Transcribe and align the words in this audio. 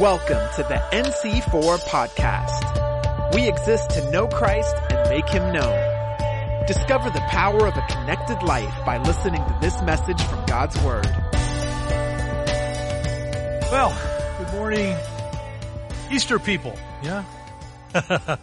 Welcome 0.00 0.48
to 0.56 0.62
the 0.62 0.82
NC4 0.92 1.80
podcast. 1.80 3.34
We 3.34 3.46
exist 3.46 3.90
to 3.90 4.10
know 4.10 4.28
Christ 4.28 4.74
and 4.88 5.10
make 5.10 5.28
him 5.28 5.52
known. 5.52 6.66
Discover 6.66 7.10
the 7.10 7.20
power 7.28 7.66
of 7.66 7.76
a 7.76 7.86
connected 7.86 8.42
life 8.42 8.72
by 8.86 8.96
listening 8.96 9.44
to 9.44 9.58
this 9.60 9.82
message 9.82 10.22
from 10.22 10.42
God's 10.46 10.82
Word. 10.82 11.04
Well, 13.70 13.94
good 14.38 14.54
morning, 14.54 14.96
Easter 16.10 16.38
people, 16.38 16.78
yeah? 17.02 17.22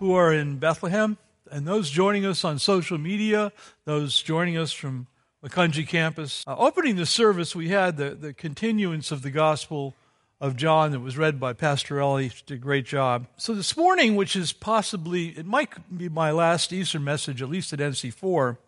Who 0.00 0.12
are 0.12 0.34
in 0.34 0.58
Bethlehem, 0.58 1.18
and 1.52 1.68
those 1.68 1.88
joining 1.88 2.26
us 2.26 2.44
on 2.44 2.58
social 2.58 2.98
media, 2.98 3.52
those 3.84 4.20
joining 4.20 4.56
us 4.56 4.72
from 4.72 5.06
Waikunji 5.44 5.86
campus. 5.86 6.42
Uh, 6.48 6.56
opening 6.58 6.96
the 6.96 7.06
service, 7.06 7.54
we 7.54 7.68
had 7.68 7.96
the, 7.96 8.10
the 8.10 8.34
continuance 8.34 9.12
of 9.12 9.22
the 9.22 9.30
Gospel 9.30 9.94
of 10.40 10.56
John 10.56 10.92
that 10.92 11.00
was 11.00 11.16
read 11.16 11.40
by 11.40 11.52
Pastor 11.52 12.00
Ellie. 12.00 12.28
She 12.28 12.42
did 12.46 12.54
a 12.54 12.58
great 12.58 12.84
job. 12.84 13.26
So 13.36 13.54
this 13.54 13.76
morning, 13.76 14.16
which 14.16 14.36
is 14.36 14.52
possibly, 14.52 15.28
it 15.28 15.46
might 15.46 15.70
be 15.96 16.08
my 16.08 16.30
last 16.30 16.72
Easter 16.72 17.00
message, 17.00 17.40
at 17.40 17.48
least 17.48 17.72
at 17.72 17.78
NC4, 17.78 18.58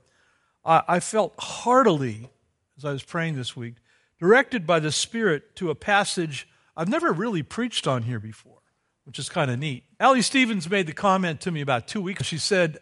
I, 0.64 0.82
I 0.88 1.00
felt 1.00 1.34
heartily, 1.38 2.30
as 2.76 2.84
I 2.84 2.92
was 2.92 3.02
praying 3.02 3.36
this 3.36 3.56
week, 3.56 3.74
directed 4.18 4.66
by 4.66 4.80
the 4.80 4.92
Spirit 4.92 5.54
to 5.56 5.70
a 5.70 5.74
passage 5.74 6.48
I've 6.76 6.88
never 6.88 7.12
really 7.12 7.42
preached 7.42 7.88
on 7.88 8.04
here 8.04 8.20
before, 8.20 8.60
which 9.04 9.18
is 9.18 9.28
kind 9.28 9.50
of 9.50 9.58
neat. 9.58 9.82
Allie 9.98 10.22
Stevens 10.22 10.70
made 10.70 10.86
the 10.86 10.92
comment 10.92 11.40
to 11.40 11.50
me 11.50 11.60
about 11.60 11.88
two 11.88 12.00
weeks. 12.00 12.20
Ago. 12.20 12.26
She 12.26 12.38
said, 12.38 12.78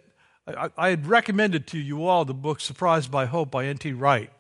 I, 0.47 0.71
I 0.77 0.89
had 0.91 1.07
recommended 1.07 1.67
to 1.69 1.79
you 1.79 2.07
all 2.07 2.27
the 2.27 2.35
book 2.35 2.61
Surprised 2.61 3.11
by 3.11 3.25
Hope 3.25 3.51
by 3.51 3.65
N.T. 3.65 3.93
Wright. 3.95 4.31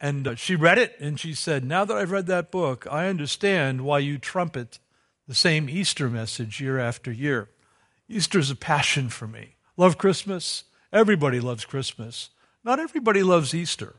And 0.00 0.26
uh, 0.26 0.34
she 0.34 0.56
read 0.56 0.78
it 0.78 0.96
and 0.98 1.20
she 1.20 1.34
said, 1.34 1.64
Now 1.64 1.84
that 1.84 1.96
I've 1.96 2.10
read 2.10 2.26
that 2.26 2.50
book, 2.50 2.86
I 2.90 3.08
understand 3.08 3.82
why 3.82 3.98
you 3.98 4.18
trumpet 4.18 4.78
the 5.28 5.34
same 5.34 5.68
Easter 5.68 6.08
message 6.08 6.60
year 6.60 6.78
after 6.78 7.12
year. 7.12 7.50
Easter's 8.08 8.50
a 8.50 8.56
passion 8.56 9.08
for 9.08 9.28
me. 9.28 9.56
Love 9.76 9.98
Christmas. 9.98 10.64
Everybody 10.92 11.38
loves 11.38 11.64
Christmas. 11.64 12.30
Not 12.64 12.80
everybody 12.80 13.22
loves 13.22 13.54
Easter. 13.54 13.96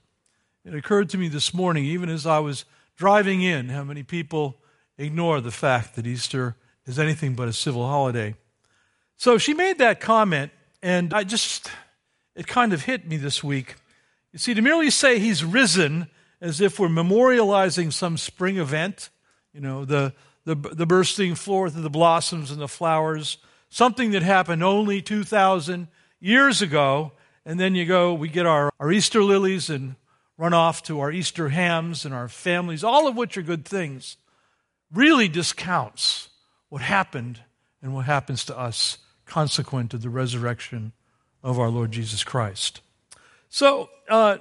It 0.65 0.75
occurred 0.75 1.09
to 1.09 1.17
me 1.17 1.27
this 1.27 1.53
morning, 1.53 1.85
even 1.85 2.09
as 2.09 2.27
I 2.27 2.39
was 2.39 2.65
driving 2.97 3.41
in, 3.41 3.69
how 3.69 3.83
many 3.83 4.03
people 4.03 4.57
ignore 4.97 5.41
the 5.41 5.51
fact 5.51 5.95
that 5.95 6.05
Easter 6.05 6.55
is 6.85 6.99
anything 6.99 7.33
but 7.33 7.47
a 7.47 7.53
civil 7.53 7.87
holiday. 7.87 8.35
So 9.17 9.37
she 9.37 9.53
made 9.53 9.77
that 9.79 9.99
comment, 9.99 10.51
and 10.83 11.13
I 11.13 11.23
just, 11.23 11.71
it 12.35 12.47
kind 12.47 12.73
of 12.73 12.83
hit 12.83 13.07
me 13.07 13.17
this 13.17 13.43
week. 13.43 13.75
You 14.33 14.39
see, 14.39 14.53
to 14.53 14.61
merely 14.61 14.89
say 14.89 15.19
he's 15.19 15.43
risen 15.43 16.07
as 16.39 16.61
if 16.61 16.79
we're 16.79 16.87
memorializing 16.87 17.91
some 17.91 18.17
spring 18.17 18.57
event, 18.57 19.09
you 19.53 19.61
know, 19.61 19.85
the, 19.85 20.13
the, 20.45 20.55
the 20.55 20.85
bursting 20.85 21.35
forth 21.35 21.75
of 21.75 21.83
the 21.83 21.89
blossoms 21.89 22.49
and 22.49 22.61
the 22.61 22.67
flowers, 22.67 23.37
something 23.69 24.11
that 24.11 24.23
happened 24.23 24.63
only 24.63 25.01
2,000 25.01 25.87
years 26.19 26.61
ago, 26.61 27.11
and 27.45 27.59
then 27.59 27.75
you 27.75 27.85
go, 27.85 28.13
we 28.13 28.29
get 28.29 28.45
our, 28.45 28.71
our 28.79 28.91
Easter 28.91 29.23
lilies 29.23 29.69
and 29.69 29.95
run 30.37 30.53
off 30.53 30.81
to 30.83 30.99
our 30.99 31.11
Easter 31.11 31.49
hams 31.49 32.05
and 32.05 32.13
our 32.13 32.27
families, 32.27 32.83
all 32.83 33.07
of 33.07 33.15
which 33.15 33.37
are 33.37 33.43
good 33.43 33.65
things, 33.65 34.17
really 34.93 35.27
discounts 35.27 36.29
what 36.69 36.81
happened 36.81 37.41
and 37.81 37.93
what 37.93 38.05
happens 38.05 38.45
to 38.45 38.57
us 38.57 38.97
consequent 39.25 39.91
to 39.91 39.97
the 39.97 40.09
resurrection 40.09 40.93
of 41.43 41.59
our 41.59 41.69
Lord 41.69 41.91
Jesus 41.91 42.23
Christ. 42.23 42.81
So, 43.53 43.89
uh, 44.09 44.37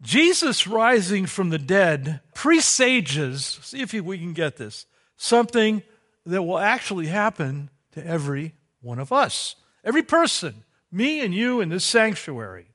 Jesus 0.00 0.68
rising 0.68 1.26
from 1.26 1.50
the 1.50 1.58
dead 1.58 2.20
presages, 2.32 3.58
see 3.60 3.80
if 3.80 3.92
we 3.92 4.18
can 4.18 4.34
get 4.34 4.56
this, 4.56 4.86
something 5.16 5.82
that 6.24 6.44
will 6.44 6.60
actually 6.60 7.08
happen 7.08 7.70
to 7.92 8.06
every 8.06 8.54
one 8.80 9.00
of 9.00 9.12
us. 9.12 9.56
Every 9.82 10.04
person, 10.04 10.62
me 10.92 11.24
and 11.24 11.34
you 11.34 11.60
in 11.60 11.70
this 11.70 11.84
sanctuary. 11.84 12.68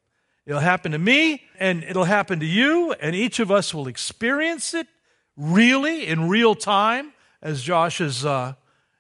It'll 0.46 0.59
happen 0.59 0.91
to 0.91 1.00
me 1.00 1.44
and 1.57 1.85
it'll 1.85 2.03
happen 2.03 2.41
to 2.41 2.46
you, 2.46 2.91
and 2.91 3.16
each 3.16 3.40
of 3.40 3.50
us 3.50 3.73
will 3.73 3.88
experience 3.88 4.73
it 4.73 4.88
really 5.38 6.06
in 6.06 6.28
real 6.28 6.53
time, 6.53 7.13
as 7.41 7.63
Josh's, 7.63 8.25
uh, 8.25 8.56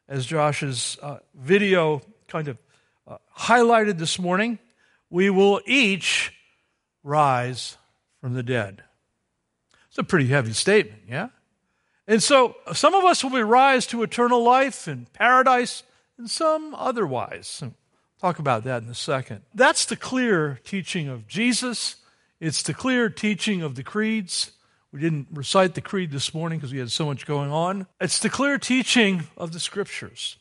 as 0.07 0.25
Josh's 0.25 0.97
uh, 1.01 1.17
video 1.35 2.01
kind 2.29 2.47
of 2.47 2.57
uh, 3.05 3.17
highlighted 3.37 3.97
this 3.97 4.17
morning. 4.17 4.57
We 5.09 5.29
will 5.29 5.59
each 5.65 6.31
rise 7.03 7.77
from 8.19 8.33
the 8.33 8.43
dead. 8.43 8.83
It's 9.89 9.97
a 9.97 10.03
pretty 10.03 10.27
heavy 10.27 10.53
statement, 10.53 11.03
yeah? 11.07 11.29
And 12.07 12.21
so 12.21 12.55
some 12.73 12.93
of 12.93 13.03
us 13.03 13.23
will 13.23 13.31
be 13.31 13.41
rise 13.41 13.85
to 13.87 14.03
eternal 14.03 14.43
life 14.43 14.87
and 14.87 15.11
paradise, 15.13 15.83
and 16.17 16.29
some 16.29 16.75
otherwise. 16.75 17.63
talk 18.19 18.39
about 18.39 18.63
that 18.63 18.83
in 18.83 18.89
a 18.89 18.95
second. 18.95 19.41
That's 19.53 19.85
the 19.85 19.95
clear 19.95 20.59
teaching 20.63 21.07
of 21.07 21.27
Jesus. 21.27 21.97
It's 22.39 22.63
the 22.63 22.73
clear 22.73 23.09
teaching 23.09 23.61
of 23.61 23.75
the 23.75 23.83
creeds. 23.83 24.51
We 24.91 24.99
didn't 24.99 25.27
recite 25.31 25.73
the 25.73 25.81
creed 25.81 26.11
this 26.11 26.33
morning 26.33 26.59
because 26.59 26.73
we 26.73 26.79
had 26.79 26.91
so 26.91 27.05
much 27.05 27.25
going 27.25 27.51
on. 27.51 27.87
It's 27.99 28.19
the 28.19 28.29
clear 28.29 28.57
teaching 28.57 29.23
of 29.37 29.53
the 29.53 29.59
scriptures. 29.59 30.37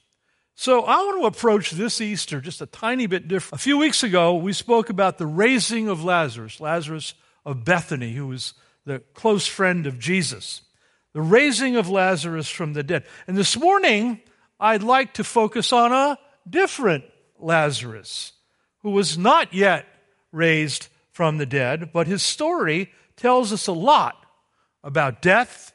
So 0.60 0.82
I 0.82 0.96
want 0.96 1.22
to 1.22 1.26
approach 1.26 1.70
this 1.70 2.02
Easter 2.02 2.38
just 2.38 2.60
a 2.60 2.66
tiny 2.66 3.06
bit 3.06 3.26
different. 3.26 3.58
A 3.58 3.64
few 3.64 3.78
weeks 3.78 4.02
ago, 4.02 4.34
we 4.34 4.52
spoke 4.52 4.90
about 4.90 5.16
the 5.16 5.24
raising 5.24 5.88
of 5.88 6.04
Lazarus, 6.04 6.60
Lazarus 6.60 7.14
of 7.46 7.64
Bethany, 7.64 8.12
who 8.12 8.26
was 8.26 8.52
the 8.84 8.98
close 9.14 9.46
friend 9.46 9.86
of 9.86 9.98
Jesus. 9.98 10.60
The 11.14 11.22
raising 11.22 11.76
of 11.76 11.88
Lazarus 11.88 12.50
from 12.50 12.74
the 12.74 12.82
dead. 12.82 13.04
And 13.26 13.38
this 13.38 13.56
morning, 13.56 14.20
I'd 14.60 14.82
like 14.82 15.14
to 15.14 15.24
focus 15.24 15.72
on 15.72 15.92
a 15.92 16.18
different 16.46 17.04
Lazarus, 17.38 18.32
who 18.82 18.90
was 18.90 19.16
not 19.16 19.54
yet 19.54 19.86
raised 20.30 20.88
from 21.10 21.38
the 21.38 21.46
dead, 21.46 21.90
but 21.90 22.06
his 22.06 22.22
story 22.22 22.92
tells 23.16 23.50
us 23.50 23.66
a 23.66 23.72
lot 23.72 24.26
about 24.84 25.22
death, 25.22 25.72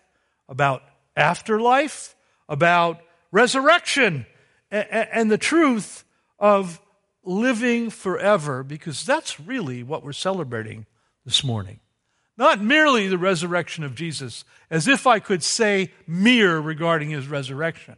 about 0.48 0.84
afterlife, 1.18 2.16
about 2.48 3.00
resurrection 3.32 4.28
and 4.76 5.32
the 5.32 5.38
truth 5.38 6.04
of 6.40 6.82
living 7.24 7.90
forever, 7.90 8.64
because 8.64 9.06
that's 9.06 9.40
really 9.40 9.84
what 9.84 10.04
we're 10.04 10.14
celebrating 10.14 10.86
this 11.26 11.44
morning. 11.44 11.80
Not 12.38 12.62
merely 12.62 13.08
the 13.08 13.18
resurrection 13.18 13.84
of 13.84 13.96
Jesus, 13.96 14.44
as 14.70 14.88
if 14.88 15.08
I 15.08 15.20
could 15.20 15.42
say 15.42 15.92
mere 16.06 16.60
regarding 16.60 17.10
his 17.10 17.28
resurrection. 17.28 17.96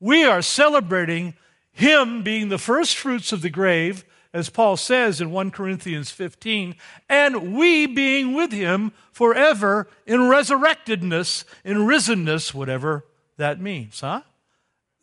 We 0.00 0.24
are 0.24 0.42
celebrating 0.42 1.34
him 1.70 2.22
being 2.22 2.48
the 2.48 2.58
first 2.58 2.96
fruits 2.96 3.32
of 3.32 3.40
the 3.40 3.50
grave, 3.50 4.04
as 4.32 4.50
Paul 4.50 4.76
says 4.76 5.20
in 5.20 5.30
1 5.30 5.52
Corinthians 5.52 6.10
15, 6.10 6.74
and 7.08 7.56
we 7.56 7.86
being 7.86 8.34
with 8.34 8.52
him 8.52 8.92
forever 9.12 9.88
in 10.06 10.28
resurrectedness, 10.28 11.44
in 11.64 11.78
risenness, 11.78 12.52
whatever 12.52 13.06
that 13.36 13.60
means, 13.60 14.00
huh? 14.00 14.22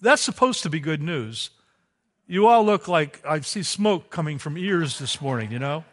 That's 0.06 0.22
supposed 0.22 0.62
to 0.64 0.70
be 0.70 0.80
good 0.80 1.02
news. 1.02 1.50
You 2.28 2.46
all 2.46 2.64
look 2.64 2.88
like 2.88 3.22
I 3.26 3.40
see 3.40 3.64
smoke 3.64 4.12
coming 4.12 4.38
from 4.38 4.56
ears 4.56 5.00
this 5.00 5.20
morning, 5.20 5.52
you 5.52 5.58
know? 5.58 5.84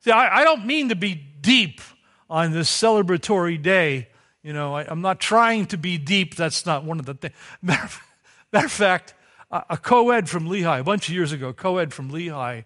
See, 0.00 0.10
I, 0.10 0.40
I 0.40 0.44
don't 0.44 0.64
mean 0.64 0.88
to 0.88 0.96
be 0.96 1.14
deep 1.14 1.82
on 2.30 2.52
this 2.52 2.70
celebratory 2.70 3.60
day. 3.60 4.08
You 4.42 4.54
know, 4.54 4.74
I, 4.74 4.90
am 4.90 5.02
not 5.02 5.20
trying 5.20 5.66
to 5.66 5.76
be 5.76 5.98
deep. 5.98 6.36
That's 6.36 6.64
not 6.64 6.84
one 6.84 7.00
of 7.00 7.04
the 7.04 7.12
things. 7.12 7.34
Matter, 7.62 8.00
matter, 8.50 8.66
of 8.66 8.72
fact, 8.72 9.12
a, 9.50 9.62
a 9.70 9.76
co 9.76 10.08
ed 10.08 10.26
from 10.30 10.46
Lehigh, 10.46 10.78
a 10.78 10.84
bunch 10.84 11.08
of 11.08 11.14
years 11.14 11.32
ago, 11.32 11.52
co 11.52 11.76
ed 11.76 11.92
from 11.92 12.08
Lehigh 12.08 12.62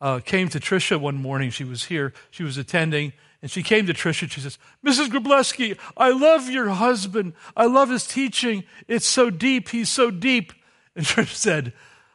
uh, 0.00 0.20
came 0.20 0.48
to 0.50 0.60
Tricia 0.60 1.00
one 1.00 1.16
morning. 1.16 1.50
She 1.50 1.64
was 1.64 1.86
here, 1.86 2.12
she 2.30 2.44
was 2.44 2.56
attending, 2.56 3.14
and 3.46 3.50
she 3.52 3.62
came 3.62 3.86
to 3.86 3.94
Tricia 3.94 4.22
and 4.22 4.32
she 4.32 4.40
says, 4.40 4.58
Mrs. 4.84 5.06
Grableski, 5.06 5.78
I 5.96 6.10
love 6.10 6.50
your 6.50 6.70
husband. 6.70 7.34
I 7.56 7.66
love 7.66 7.90
his 7.90 8.04
teaching. 8.04 8.64
It's 8.88 9.06
so 9.06 9.30
deep. 9.30 9.68
He's 9.68 9.88
so 9.88 10.10
deep. 10.10 10.52
And 10.96 11.06
Tricia 11.06 11.32
said, 11.32 11.72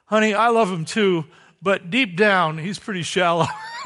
Honey, 0.07 0.33
I 0.33 0.50
love 0.50 0.69
him 0.69 0.83
too, 0.83 1.23
but 1.61 1.89
deep 1.89 2.17
down, 2.17 2.57
he's 2.57 2.79
pretty 2.79 3.03
shallow. 3.03 3.45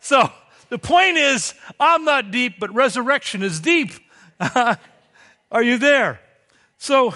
so 0.00 0.32
the 0.68 0.78
point 0.78 1.16
is, 1.16 1.54
I'm 1.78 2.04
not 2.04 2.32
deep, 2.32 2.58
but 2.58 2.74
resurrection 2.74 3.44
is 3.44 3.60
deep. 3.60 3.92
Are 4.40 5.62
you 5.62 5.78
there? 5.78 6.18
So 6.76 7.14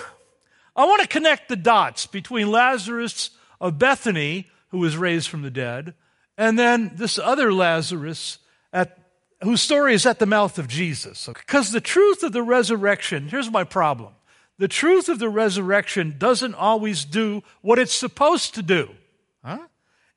I 0.76 0.84
want 0.84 1.02
to 1.02 1.08
connect 1.08 1.48
the 1.48 1.56
dots 1.56 2.06
between 2.06 2.52
Lazarus 2.52 3.30
of 3.60 3.76
Bethany 3.76 4.46
who 4.70 4.78
was 4.78 4.96
raised 4.96 5.28
from 5.28 5.42
the 5.42 5.50
dead, 5.50 5.94
and 6.36 6.58
then 6.58 6.92
this 6.94 7.18
other 7.18 7.52
Lazarus 7.52 8.38
at, 8.72 8.98
whose 9.42 9.60
story 9.60 9.94
is 9.94 10.06
at 10.06 10.18
the 10.18 10.26
mouth 10.26 10.58
of 10.58 10.68
Jesus. 10.68 11.26
Because 11.26 11.72
the 11.72 11.80
truth 11.80 12.22
of 12.22 12.32
the 12.32 12.42
resurrection, 12.42 13.28
here's 13.28 13.50
my 13.50 13.64
problem. 13.64 14.14
The 14.58 14.68
truth 14.68 15.08
of 15.08 15.18
the 15.18 15.28
resurrection 15.28 16.16
doesn't 16.18 16.54
always 16.54 17.04
do 17.04 17.42
what 17.62 17.78
it's 17.78 17.94
supposed 17.94 18.54
to 18.54 18.62
do. 18.62 18.90
Huh? 19.44 19.58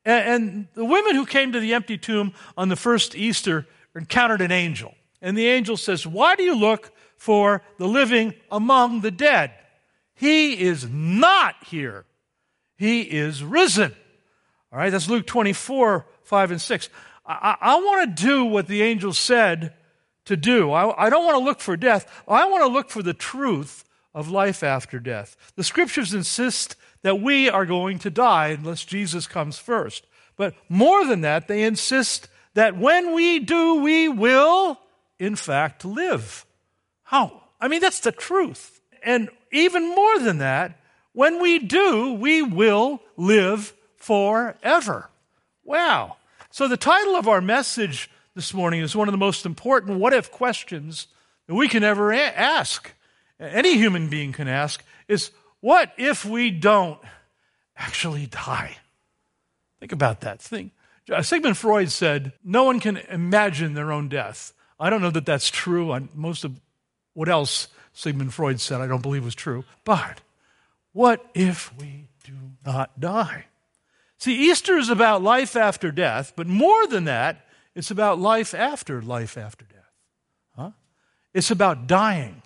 And, 0.04 0.28
and 0.28 0.68
the 0.74 0.84
women 0.84 1.14
who 1.14 1.26
came 1.26 1.52
to 1.52 1.60
the 1.60 1.74
empty 1.74 1.98
tomb 1.98 2.34
on 2.56 2.68
the 2.68 2.76
first 2.76 3.14
Easter 3.14 3.66
encountered 3.96 4.40
an 4.40 4.52
angel. 4.52 4.94
And 5.22 5.36
the 5.36 5.46
angel 5.46 5.76
says, 5.76 6.06
Why 6.06 6.36
do 6.36 6.42
you 6.42 6.54
look 6.54 6.92
for 7.16 7.62
the 7.78 7.88
living 7.88 8.34
among 8.50 9.00
the 9.00 9.10
dead? 9.10 9.52
He 10.14 10.60
is 10.60 10.86
not 10.88 11.56
here. 11.64 12.04
He 12.76 13.02
is 13.02 13.42
risen. 13.42 13.94
All 14.74 14.80
right, 14.80 14.90
that's 14.90 15.08
Luke 15.08 15.24
24, 15.24 16.04
5 16.24 16.50
and 16.50 16.60
6. 16.60 16.88
I, 17.24 17.56
I 17.60 17.76
want 17.76 18.16
to 18.16 18.22
do 18.24 18.44
what 18.44 18.66
the 18.66 18.82
angel 18.82 19.12
said 19.12 19.72
to 20.24 20.36
do. 20.36 20.72
I, 20.72 21.06
I 21.06 21.10
don't 21.10 21.24
want 21.24 21.38
to 21.38 21.44
look 21.44 21.60
for 21.60 21.76
death. 21.76 22.10
I 22.26 22.48
want 22.48 22.64
to 22.64 22.68
look 22.68 22.90
for 22.90 23.00
the 23.00 23.14
truth 23.14 23.84
of 24.12 24.30
life 24.30 24.64
after 24.64 24.98
death. 24.98 25.36
The 25.54 25.62
scriptures 25.62 26.12
insist 26.12 26.74
that 27.02 27.20
we 27.20 27.48
are 27.48 27.66
going 27.66 28.00
to 28.00 28.10
die 28.10 28.48
unless 28.48 28.84
Jesus 28.84 29.28
comes 29.28 29.58
first. 29.58 30.08
But 30.36 30.56
more 30.68 31.06
than 31.06 31.20
that, 31.20 31.46
they 31.46 31.62
insist 31.62 32.26
that 32.54 32.76
when 32.76 33.14
we 33.14 33.38
do, 33.38 33.76
we 33.76 34.08
will, 34.08 34.80
in 35.20 35.36
fact, 35.36 35.84
live. 35.84 36.44
How? 37.04 37.42
I 37.60 37.68
mean, 37.68 37.80
that's 37.80 38.00
the 38.00 38.10
truth. 38.10 38.80
And 39.04 39.28
even 39.52 39.94
more 39.94 40.18
than 40.18 40.38
that, 40.38 40.80
when 41.12 41.40
we 41.40 41.60
do, 41.60 42.14
we 42.14 42.42
will 42.42 43.00
live 43.16 43.72
forever. 44.04 45.08
Wow. 45.64 46.16
So, 46.50 46.68
the 46.68 46.76
title 46.76 47.16
of 47.16 47.26
our 47.26 47.40
message 47.40 48.10
this 48.34 48.52
morning 48.52 48.80
is 48.80 48.94
one 48.94 49.08
of 49.08 49.12
the 49.12 49.18
most 49.18 49.46
important 49.46 49.98
what 49.98 50.12
if 50.12 50.30
questions 50.30 51.06
that 51.46 51.54
we 51.54 51.68
can 51.68 51.82
ever 51.82 52.12
a- 52.12 52.18
ask. 52.18 52.92
Any 53.40 53.76
human 53.76 54.08
being 54.08 54.32
can 54.32 54.48
ask 54.48 54.84
is 55.08 55.30
what 55.60 55.92
if 55.96 56.24
we 56.24 56.50
don't 56.50 57.00
actually 57.76 58.26
die? 58.26 58.76
Think 59.80 59.92
about 59.92 60.20
that 60.20 60.40
thing. 60.40 60.70
Uh, 61.10 61.22
Sigmund 61.22 61.56
Freud 61.58 61.90
said, 61.90 62.32
No 62.44 62.64
one 62.64 62.80
can 62.80 62.96
imagine 62.96 63.74
their 63.74 63.92
own 63.92 64.08
death. 64.08 64.52
I 64.78 64.90
don't 64.90 65.02
know 65.02 65.10
that 65.10 65.26
that's 65.26 65.50
true. 65.50 65.92
On 65.92 66.08
most 66.14 66.44
of 66.44 66.60
what 67.14 67.28
else 67.28 67.68
Sigmund 67.92 68.34
Freud 68.34 68.60
said, 68.60 68.80
I 68.80 68.86
don't 68.86 69.02
believe 69.02 69.24
was 69.24 69.34
true. 69.34 69.64
But 69.84 70.20
what 70.92 71.24
if 71.34 71.76
we 71.78 72.08
do 72.24 72.32
not 72.64 73.00
die? 73.00 73.46
See, 74.24 74.50
Easter 74.50 74.78
is 74.78 74.88
about 74.88 75.22
life 75.22 75.54
after 75.54 75.92
death, 75.92 76.32
but 76.34 76.46
more 76.46 76.86
than 76.86 77.04
that, 77.04 77.44
it's 77.74 77.90
about 77.90 78.18
life 78.18 78.54
after 78.54 79.02
life 79.02 79.36
after 79.36 79.66
death. 79.66 79.92
Huh? 80.56 80.70
It's 81.34 81.50
about 81.50 81.86
dying, 81.86 82.40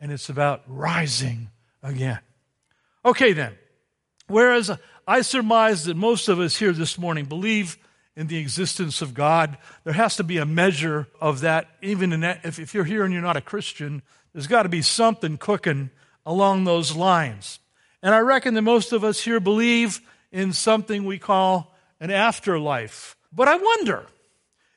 and 0.00 0.10
it's 0.10 0.28
about 0.28 0.64
rising 0.66 1.50
again. 1.80 2.18
Okay, 3.04 3.34
then. 3.34 3.56
Whereas 4.26 4.76
I 5.06 5.20
surmise 5.20 5.84
that 5.84 5.96
most 5.96 6.28
of 6.28 6.40
us 6.40 6.56
here 6.56 6.72
this 6.72 6.98
morning 6.98 7.26
believe 7.26 7.78
in 8.16 8.26
the 8.26 8.38
existence 8.38 9.00
of 9.00 9.14
God, 9.14 9.58
there 9.84 9.92
has 9.92 10.16
to 10.16 10.24
be 10.24 10.38
a 10.38 10.44
measure 10.44 11.06
of 11.20 11.42
that. 11.42 11.68
Even 11.82 12.12
in 12.12 12.22
that, 12.22 12.40
if, 12.42 12.58
if 12.58 12.74
you're 12.74 12.82
here 12.82 13.04
and 13.04 13.12
you're 13.12 13.22
not 13.22 13.36
a 13.36 13.40
Christian, 13.40 14.02
there's 14.32 14.48
got 14.48 14.64
to 14.64 14.68
be 14.68 14.82
something 14.82 15.38
cooking 15.38 15.90
along 16.26 16.64
those 16.64 16.96
lines. 16.96 17.60
And 18.02 18.12
I 18.12 18.18
reckon 18.18 18.54
that 18.54 18.62
most 18.62 18.92
of 18.92 19.04
us 19.04 19.20
here 19.20 19.38
believe 19.38 20.00
in 20.32 20.52
something 20.52 21.04
we 21.04 21.18
call 21.18 21.74
an 22.00 22.10
afterlife. 22.10 23.16
But 23.32 23.48
I 23.48 23.56
wonder 23.56 24.06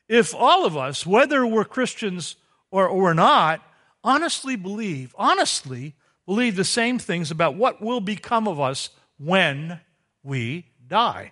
if 0.07 0.35
all 0.35 0.65
of 0.65 0.77
us, 0.77 1.05
whether 1.05 1.45
we're 1.47 1.65
Christians 1.65 2.35
or, 2.69 2.87
or 2.87 3.13
not, 3.13 3.61
honestly 4.03 4.55
believe, 4.55 5.15
honestly 5.17 5.95
believe 6.25 6.55
the 6.55 6.63
same 6.63 6.99
things 6.99 7.31
about 7.31 7.55
what 7.55 7.81
will 7.81 8.01
become 8.01 8.47
of 8.47 8.59
us 8.59 8.89
when 9.17 9.79
we 10.23 10.65
die. 10.87 11.31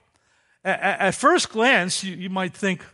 At, 0.64 1.14
first 1.14 1.50
glance, 1.50 2.04
you, 2.06 2.30
might 2.30 2.54
think, 2.54 2.86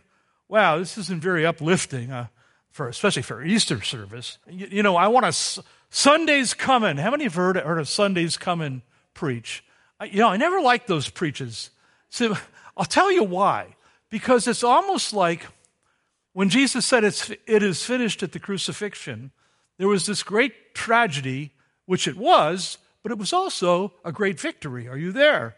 wow, 0.48 0.78
this 0.78 0.98
isn't 0.98 1.22
very 1.22 1.46
uplifting, 1.46 2.10
uh, 2.10 2.26
for, 2.70 2.88
especially 2.88 3.22
for 3.22 3.44
Easter 3.44 3.80
service. 3.80 4.38
You, 4.48 4.66
you 4.70 4.82
know, 4.82 4.96
I 4.96 5.06
want 5.06 5.32
to, 5.32 5.62
Sunday's 5.88 6.52
coming. 6.52 6.96
How 6.96 7.12
many 7.12 7.24
have 7.24 7.34
heard, 7.34 7.56
heard 7.56 7.78
of 7.78 7.88
Sunday's 7.88 8.36
coming 8.36 8.82
preach? 9.14 9.62
You 10.04 10.20
know, 10.20 10.28
I 10.28 10.36
never 10.36 10.60
liked 10.60 10.86
those 10.86 11.08
preaches. 11.08 11.70
So 12.08 12.36
I'll 12.76 12.84
tell 12.84 13.12
you 13.12 13.24
why. 13.24 13.76
Because 14.08 14.48
it's 14.48 14.64
almost 14.64 15.12
like 15.12 15.46
when 16.32 16.48
Jesus 16.48 16.86
said 16.86 17.04
it's, 17.04 17.30
it 17.46 17.62
is 17.62 17.84
finished 17.84 18.22
at 18.22 18.32
the 18.32 18.38
crucifixion, 18.38 19.30
there 19.78 19.88
was 19.88 20.06
this 20.06 20.22
great 20.22 20.74
tragedy, 20.74 21.52
which 21.86 22.06
it 22.06 22.16
was, 22.16 22.78
but 23.02 23.12
it 23.12 23.18
was 23.18 23.32
also 23.32 23.92
a 24.04 24.12
great 24.12 24.38
victory. 24.38 24.88
Are 24.88 24.96
you 24.96 25.12
there? 25.12 25.56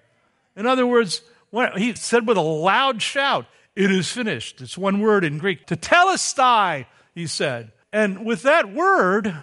In 0.56 0.66
other 0.66 0.86
words, 0.86 1.22
when, 1.50 1.76
he 1.76 1.94
said 1.94 2.26
with 2.26 2.36
a 2.36 2.42
loud 2.42 3.02
shout, 3.02 3.46
It 3.74 3.90
is 3.90 4.10
finished. 4.10 4.60
It's 4.60 4.76
one 4.76 5.00
word 5.00 5.24
in 5.24 5.38
Greek. 5.38 5.66
Tetelestai, 5.66 6.86
he 7.14 7.26
said. 7.26 7.72
And 7.92 8.24
with 8.24 8.42
that 8.42 8.72
word, 8.72 9.42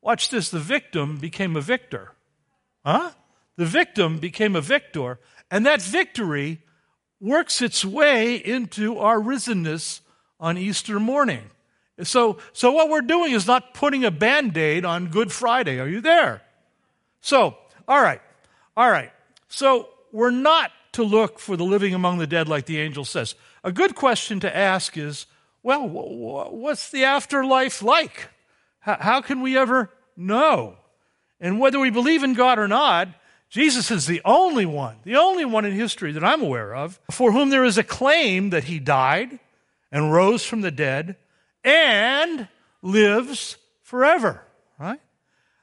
watch 0.00 0.30
this, 0.30 0.50
the 0.50 0.58
victim 0.58 1.18
became 1.18 1.56
a 1.56 1.60
victor. 1.60 2.12
Huh? 2.84 3.10
The 3.58 3.66
victim 3.66 4.18
became 4.18 4.54
a 4.54 4.60
victor, 4.60 5.18
and 5.50 5.66
that 5.66 5.82
victory 5.82 6.62
works 7.20 7.60
its 7.60 7.84
way 7.84 8.36
into 8.36 8.98
our 8.98 9.18
risenness 9.18 10.00
on 10.38 10.56
Easter 10.56 11.00
morning. 11.00 11.50
So, 12.04 12.38
so 12.52 12.70
what 12.70 12.88
we're 12.88 13.00
doing 13.00 13.32
is 13.32 13.48
not 13.48 13.74
putting 13.74 14.04
a 14.04 14.12
band 14.12 14.56
aid 14.56 14.84
on 14.84 15.08
Good 15.08 15.32
Friday. 15.32 15.80
Are 15.80 15.88
you 15.88 16.00
there? 16.00 16.42
So, 17.20 17.58
all 17.88 18.00
right, 18.00 18.22
all 18.76 18.88
right. 18.88 19.10
So 19.48 19.88
we're 20.12 20.30
not 20.30 20.70
to 20.92 21.02
look 21.02 21.40
for 21.40 21.56
the 21.56 21.64
living 21.64 21.94
among 21.94 22.18
the 22.18 22.28
dead 22.28 22.46
like 22.46 22.66
the 22.66 22.78
angel 22.78 23.04
says. 23.04 23.34
A 23.64 23.72
good 23.72 23.96
question 23.96 24.38
to 24.38 24.56
ask 24.56 24.96
is 24.96 25.26
well, 25.64 25.88
what's 25.88 26.92
the 26.92 27.02
afterlife 27.02 27.82
like? 27.82 28.28
How 28.78 29.20
can 29.20 29.40
we 29.40 29.58
ever 29.58 29.90
know? 30.16 30.76
And 31.40 31.58
whether 31.58 31.80
we 31.80 31.90
believe 31.90 32.22
in 32.22 32.34
God 32.34 32.60
or 32.60 32.68
not, 32.68 33.08
Jesus 33.48 33.90
is 33.90 34.06
the 34.06 34.20
only 34.24 34.66
one, 34.66 34.96
the 35.04 35.16
only 35.16 35.44
one 35.44 35.64
in 35.64 35.72
history 35.72 36.12
that 36.12 36.24
I'm 36.24 36.42
aware 36.42 36.74
of, 36.74 37.00
for 37.10 37.32
whom 37.32 37.48
there 37.48 37.64
is 37.64 37.78
a 37.78 37.82
claim 37.82 38.50
that 38.50 38.64
he 38.64 38.78
died 38.78 39.38
and 39.90 40.12
rose 40.12 40.44
from 40.44 40.60
the 40.60 40.70
dead 40.70 41.16
and 41.64 42.48
lives 42.82 43.56
forever, 43.82 44.42
right? 44.78 45.00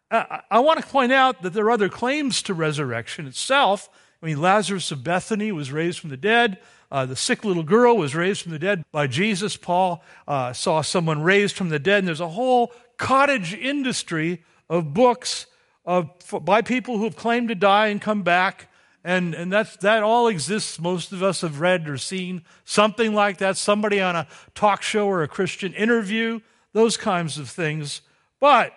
I, 0.10 0.42
I 0.50 0.60
want 0.60 0.80
to 0.82 0.88
point 0.88 1.12
out 1.12 1.42
that 1.44 1.54
there 1.54 1.66
are 1.66 1.72
other 1.72 1.90
claims 1.90 2.42
to 2.44 2.54
resurrection 2.54 3.28
itself. 3.28 3.90
I 4.22 4.26
mean, 4.26 4.42
Lazarus 4.42 4.92
of 4.92 5.04
Bethany 5.04 5.52
was 5.52 5.72
raised 5.72 6.00
from 6.00 6.10
the 6.10 6.18
dead. 6.18 6.60
Uh, 6.92 7.06
the 7.06 7.16
sick 7.16 7.44
little 7.44 7.64
girl 7.64 7.98
was 7.98 8.16
raised 8.16 8.42
from 8.42 8.52
the 8.52 8.60
dead 8.60 8.84
by 8.92 9.08
Jesus. 9.08 9.58
Paul 9.58 10.04
uh, 10.28 10.54
saw 10.54 10.82
someone 10.82 11.22
raised 11.22 11.56
from 11.56 11.70
the 11.70 11.80
dead. 11.80 12.00
And 12.00 12.08
there's 12.08 12.20
a 12.20 12.30
whole 12.30 12.72
cottage 12.98 13.54
industry 13.54 14.44
of 14.70 14.94
books 14.94 15.48
of, 15.86 16.10
by 16.44 16.62
people 16.62 16.98
who 16.98 17.04
have 17.04 17.16
claimed 17.16 17.50
to 17.50 17.56
die 17.56 17.88
and 17.88 18.02
come 18.02 18.24
back. 18.24 18.72
And, 19.04 19.36
and 19.36 19.54
that's, 19.54 19.78
that 19.78 20.02
all 20.02 20.28
exists. 20.28 20.80
Most 20.80 21.12
of 21.12 21.22
us 21.22 21.42
have 21.42 21.60
read 21.60 21.88
or 21.88 21.98
seen 21.98 22.44
something 22.64 23.14
like 23.14 23.38
that, 23.38 23.56
somebody 23.56 24.02
on 24.02 24.16
a 24.16 24.28
talk 24.56 24.82
show 24.82 25.08
or 25.08 25.22
a 25.22 25.28
Christian 25.28 25.74
interview, 25.74 26.40
those 26.74 26.98
kinds 26.98 27.38
of 27.38 27.50
things. 27.50 28.02
But, 28.40 28.74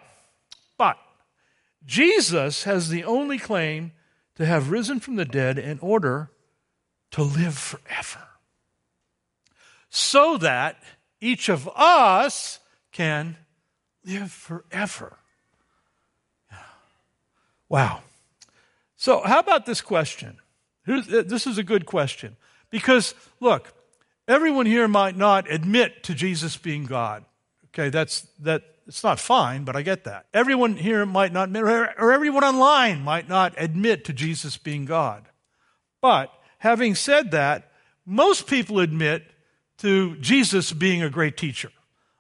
but, 0.77 0.99
Jesus 1.87 2.65
has 2.65 2.91
the 2.91 3.05
only 3.05 3.39
claim 3.39 3.93
to 4.37 4.45
have 4.45 4.71
risen 4.71 5.01
from 5.01 5.17
the 5.17 5.25
dead 5.25 5.59
in 5.59 5.79
order 5.81 6.31
to 7.13 7.23
live 7.23 7.57
forever. 7.57 8.29
So 9.89 10.37
that 10.39 10.83
each 11.21 11.49
of 11.49 11.69
us 11.75 12.61
can 12.93 13.37
live 14.05 14.31
forever. 14.31 15.18
Wow. 17.69 18.01
So, 18.97 19.23
how 19.23 19.39
about 19.39 19.67
this 19.67 19.81
question? 19.81 20.39
Uh, 20.87 21.03
this 21.07 21.47
is 21.47 21.59
a 21.59 21.63
good 21.63 21.87
question. 21.87 22.37
Because, 22.71 23.15
look, 23.41 23.73
everyone 24.27 24.67
here 24.67 24.89
might 24.89 25.17
not 25.17 25.51
admit 25.51 26.03
to 26.05 26.15
Jesus 26.15 26.57
being 26.57 26.85
God. 26.85 27.25
Okay, 27.67 27.91
that's, 27.91 28.23
that, 28.41 28.63
it's 28.87 29.05
not 29.05 29.21
fine, 29.21 29.65
but 29.65 29.77
I 29.77 29.83
get 29.83 30.05
that. 30.05 30.27
Everyone 30.33 30.77
here 30.77 31.05
might 31.07 31.33
not, 31.33 31.55
or 31.57 32.13
everyone 32.13 32.45
online 32.45 33.03
might 33.03 33.29
not 33.29 33.55
admit 33.57 34.05
to 34.07 34.13
Jesus 34.13 34.57
being 34.57 34.85
God. 34.85 35.27
But 36.01 36.33
having 36.59 36.95
said 36.95 37.31
that, 37.33 37.71
most 38.07 38.47
people 38.47 38.81
admit 38.81 39.25
to 39.79 40.17
Jesus 40.17 40.73
being 40.73 41.03
a 41.03 41.11
great 41.11 41.37
teacher. 41.37 41.71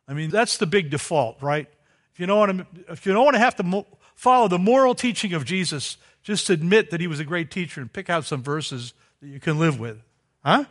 I 0.06 0.14
mean, 0.14 0.30
that's 0.30 0.58
the 0.58 0.66
big 0.66 0.90
default, 0.90 1.42
right? 1.42 1.66
If 2.12 2.20
you 2.20 2.26
don't 2.26 2.38
want 2.38 2.58
to, 2.58 2.92
if 2.92 3.06
you 3.06 3.12
don't 3.12 3.24
want 3.24 3.34
to 3.34 3.40
have 3.40 3.56
to 3.56 3.86
follow 4.18 4.48
the 4.48 4.58
moral 4.58 4.96
teaching 4.96 5.32
of 5.32 5.44
Jesus, 5.44 5.96
just 6.24 6.50
admit 6.50 6.90
that 6.90 7.00
he 7.00 7.06
was 7.06 7.20
a 7.20 7.24
great 7.24 7.50
teacher 7.50 7.80
and 7.80 7.92
pick 7.92 8.10
out 8.10 8.24
some 8.24 8.42
verses 8.42 8.92
that 9.20 9.28
you 9.28 9.38
can 9.38 9.58
live 9.58 9.78
with. 9.78 10.02
Huh? 10.44 10.64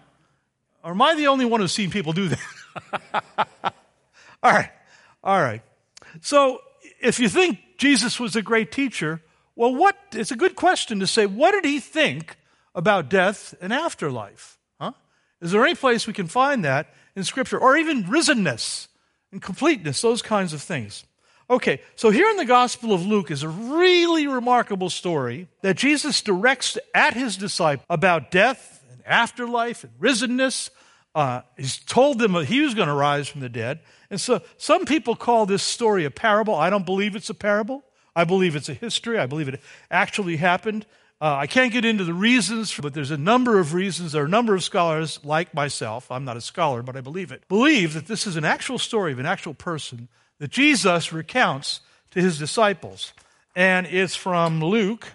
Or 0.84 0.92
am 0.92 1.02
I 1.02 1.16
the 1.16 1.28
only 1.28 1.46
one 1.46 1.62
who's 1.62 1.72
seen 1.72 1.90
people 1.90 2.12
do 2.12 2.28
that? 2.28 3.48
All 4.44 4.52
right. 4.52 4.70
All 5.24 5.40
right. 5.40 5.62
So 6.22 6.62
if 7.00 7.20
you 7.20 7.30
think 7.30 7.60
Jesus 7.78 8.20
was 8.20 8.36
a 8.36 8.42
great 8.42 8.72
teacher, 8.72 9.22
well, 9.56 9.74
what, 9.74 9.96
it's 10.12 10.32
a 10.32 10.36
good 10.36 10.58
question 10.58 11.00
to 11.00 11.08
say, 11.08 11.26
what 11.26 11.52
did 11.52 11.64
he 11.64 11.80
think 11.80 12.36
about 12.76 13.10
death 13.10 13.56
and 13.62 13.72
afterlife? 13.72 14.60
Huh? 14.80 14.92
Is 15.42 15.52
there 15.52 15.66
any 15.66 15.76
place 15.76 16.06
we 16.06 16.14
can 16.14 16.28
find 16.28 16.66
that 16.66 16.94
in 17.16 17.24
Scripture? 17.24 17.58
Or 17.58 17.78
even 17.78 18.04
risenness? 18.04 18.88
and 19.32 19.42
completeness, 19.42 20.02
those 20.02 20.22
kinds 20.22 20.54
of 20.54 20.62
things. 20.62 21.04
Okay, 21.50 21.82
so 21.96 22.10
here 22.10 22.30
in 22.30 22.36
the 22.36 22.46
Gospel 22.46 22.94
of 22.94 23.06
Luke 23.06 23.32
is 23.32 23.42
a 23.42 23.48
really 23.48 24.28
remarkable 24.28 24.90
story 24.90 25.48
that 25.62 25.78
Jesus 25.78 26.22
directs 26.22 26.78
at 26.94 27.14
his 27.14 27.38
disciples 27.38 27.86
about 27.90 28.32
death 28.32 28.84
and 28.92 29.02
afterlife 29.06 29.86
and 29.86 29.94
risenness. 29.98 30.70
Uh, 31.16 31.42
he's 31.56 31.78
told 31.78 32.20
them 32.20 32.34
that 32.34 32.46
he 32.46 32.60
was 32.60 32.74
going 32.74 32.90
to 32.90 32.94
rise 32.94 33.30
from 33.30 33.40
the 33.40 33.48
dead. 33.48 33.80
And 34.10 34.20
so 34.20 34.42
some 34.58 34.86
people 34.86 35.16
call 35.16 35.46
this 35.46 35.64
story 35.64 36.04
a 36.04 36.12
parable. 36.12 36.54
I 36.54 36.70
don't 36.70 36.86
believe 36.86 37.16
it's 37.16 37.30
a 37.30 37.34
parable. 37.34 37.82
I 38.14 38.26
believe 38.26 38.58
it's 38.58 38.68
a 38.68 38.74
history. 38.74 39.18
I 39.18 39.26
believe 39.26 39.48
it 39.48 39.62
actually 39.90 40.36
happened. 40.36 40.86
Uh, 41.22 41.36
I 41.36 41.48
can't 41.48 41.72
get 41.72 41.86
into 41.86 42.04
the 42.04 42.14
reasons, 42.14 42.78
but 42.78 42.94
there's 42.94 43.10
a 43.10 43.18
number 43.18 43.58
of 43.58 43.74
reasons. 43.74 44.12
There 44.12 44.22
are 44.22 44.26
a 44.26 44.30
number 44.30 44.54
of 44.54 44.64
scholars, 44.66 45.20
like 45.24 45.54
myself, 45.54 46.12
I'm 46.12 46.26
not 46.26 46.36
a 46.36 46.42
scholar, 46.42 46.84
but 46.84 46.98
I 46.98 47.02
believe 47.02 47.32
it, 47.32 47.48
believe 47.48 47.94
that 47.94 48.08
this 48.08 48.28
is 48.28 48.36
an 48.36 48.44
actual 48.44 48.78
story 48.78 49.14
of 49.14 49.20
an 49.20 49.26
actual 49.26 49.54
person 49.54 50.10
that 50.40 50.52
Jesus 50.52 51.12
recounts 51.12 51.82
to 52.12 52.22
his 52.22 52.38
disciples. 52.38 53.14
And 53.56 53.88
it's 53.88 54.16
from 54.16 54.64
Luke 54.64 55.08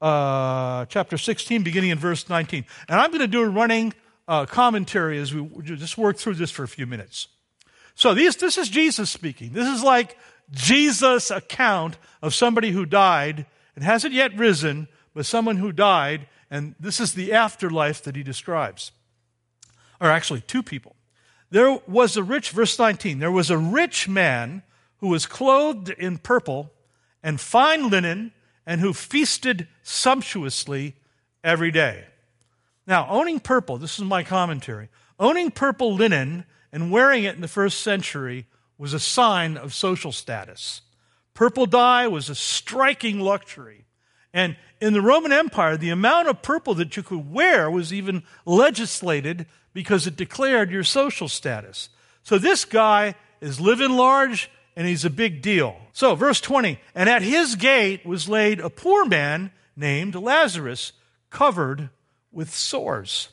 uh, 0.00 0.86
chapter 0.86 1.18
16, 1.18 1.62
beginning 1.62 1.90
in 1.90 1.98
verse 1.98 2.28
19. 2.28 2.64
And 2.88 3.00
I'm 3.00 3.10
going 3.10 3.20
to 3.20 3.26
do 3.26 3.42
a 3.42 3.48
running 3.48 3.92
uh, 4.26 4.46
commentary 4.46 5.18
as 5.18 5.34
we 5.34 5.46
just 5.62 5.98
work 5.98 6.16
through 6.16 6.34
this 6.34 6.50
for 6.50 6.62
a 6.62 6.68
few 6.68 6.86
minutes. 6.86 7.28
So 7.94 8.14
these, 8.14 8.36
this 8.36 8.56
is 8.56 8.68
Jesus 8.68 9.10
speaking. 9.10 9.52
This 9.52 9.68
is 9.68 9.82
like 9.82 10.16
Jesus' 10.50 11.30
account 11.30 11.98
of 12.22 12.34
somebody 12.34 12.70
who 12.70 12.86
died 12.86 13.44
and 13.74 13.84
hasn't 13.84 14.14
yet 14.14 14.36
risen, 14.36 14.88
but 15.14 15.26
someone 15.26 15.56
who 15.56 15.72
died, 15.72 16.26
and 16.50 16.74
this 16.80 17.00
is 17.00 17.12
the 17.12 17.32
afterlife 17.32 18.02
that 18.04 18.16
he 18.16 18.22
describes. 18.22 18.92
Or 20.00 20.08
actually, 20.08 20.40
two 20.40 20.62
people. 20.62 20.96
There 21.50 21.78
was 21.86 22.16
a 22.16 22.22
rich, 22.22 22.50
verse 22.50 22.78
19, 22.78 23.18
there 23.18 23.30
was 23.30 23.50
a 23.50 23.58
rich 23.58 24.08
man 24.08 24.62
who 25.00 25.08
was 25.08 25.26
clothed 25.26 25.90
in 25.90 26.18
purple 26.18 26.72
and 27.22 27.40
fine 27.40 27.90
linen 27.90 28.32
and 28.66 28.80
who 28.80 28.92
feasted 28.92 29.66
sumptuously 29.82 30.94
every 31.42 31.70
day. 31.70 32.04
Now, 32.86 33.06
owning 33.08 33.40
purple, 33.40 33.78
this 33.78 33.98
is 33.98 34.04
my 34.04 34.22
commentary, 34.22 34.88
owning 35.18 35.50
purple 35.50 35.94
linen 35.94 36.44
and 36.72 36.90
wearing 36.90 37.24
it 37.24 37.34
in 37.34 37.40
the 37.40 37.48
first 37.48 37.80
century 37.80 38.46
was 38.78 38.94
a 38.94 39.00
sign 39.00 39.56
of 39.56 39.74
social 39.74 40.12
status. 40.12 40.82
Purple 41.34 41.66
dye 41.66 42.08
was 42.08 42.28
a 42.28 42.34
striking 42.34 43.20
luxury. 43.20 43.86
And 44.32 44.56
in 44.80 44.92
the 44.92 45.02
Roman 45.02 45.32
Empire, 45.32 45.76
the 45.76 45.90
amount 45.90 46.28
of 46.28 46.42
purple 46.42 46.74
that 46.74 46.96
you 46.96 47.02
could 47.02 47.32
wear 47.32 47.70
was 47.70 47.92
even 47.92 48.22
legislated 48.46 49.46
because 49.72 50.06
it 50.06 50.16
declared 50.16 50.70
your 50.70 50.84
social 50.84 51.28
status. 51.28 51.88
So 52.22 52.38
this 52.38 52.64
guy 52.64 53.14
is 53.40 53.60
living 53.60 53.90
large 53.90 54.50
and 54.76 54.86
he's 54.86 55.04
a 55.04 55.10
big 55.10 55.42
deal. 55.42 55.76
So, 55.92 56.14
verse 56.14 56.40
20, 56.40 56.78
and 56.94 57.08
at 57.08 57.22
his 57.22 57.56
gate 57.56 58.06
was 58.06 58.28
laid 58.28 58.60
a 58.60 58.70
poor 58.70 59.04
man 59.04 59.52
named 59.76 60.14
Lazarus, 60.14 60.92
covered 61.30 61.90
with 62.32 62.54
sores. 62.54 63.28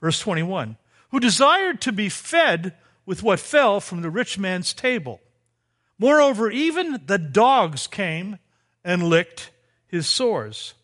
Verse 0.00 0.20
21, 0.20 0.76
who 1.10 1.20
desired 1.20 1.80
to 1.82 1.92
be 1.92 2.08
fed 2.08 2.74
with 3.04 3.22
what 3.22 3.40
fell 3.40 3.80
from 3.80 4.02
the 4.02 4.10
rich 4.10 4.38
man's 4.38 4.72
table. 4.72 5.20
Moreover, 5.98 6.50
even 6.50 7.00
the 7.06 7.18
dogs 7.18 7.86
came 7.86 8.38
and 8.84 9.02
licked 9.02 9.50
his 9.86 10.06
sores. 10.06 10.74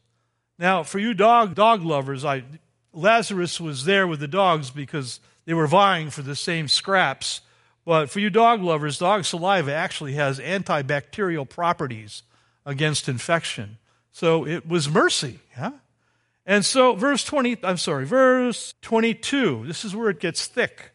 Now, 0.58 0.82
for 0.82 0.98
you 0.98 1.14
dog 1.14 1.54
dog 1.54 1.82
lovers, 1.82 2.24
I, 2.24 2.44
Lazarus 2.92 3.60
was 3.60 3.84
there 3.84 4.06
with 4.06 4.20
the 4.20 4.28
dogs 4.28 4.70
because 4.70 5.20
they 5.44 5.54
were 5.54 5.66
vying 5.66 6.10
for 6.10 6.22
the 6.22 6.36
same 6.36 6.68
scraps 6.68 7.40
but 7.84 8.10
for 8.10 8.20
you 8.20 8.30
dog 8.30 8.62
lovers, 8.62 8.98
dog 8.98 9.24
saliva 9.24 9.72
actually 9.72 10.14
has 10.14 10.38
antibacterial 10.38 11.48
properties 11.48 12.22
against 12.64 13.08
infection. 13.08 13.78
So 14.12 14.46
it 14.46 14.66
was 14.66 14.88
mercy. 14.88 15.40
Yeah? 15.56 15.72
And 16.46 16.64
so, 16.64 16.94
verse 16.94 17.24
20, 17.24 17.58
I'm 17.62 17.78
sorry, 17.78 18.04
verse 18.04 18.74
22, 18.82 19.64
this 19.66 19.84
is 19.84 19.96
where 19.96 20.10
it 20.10 20.20
gets 20.20 20.46
thick. 20.46 20.92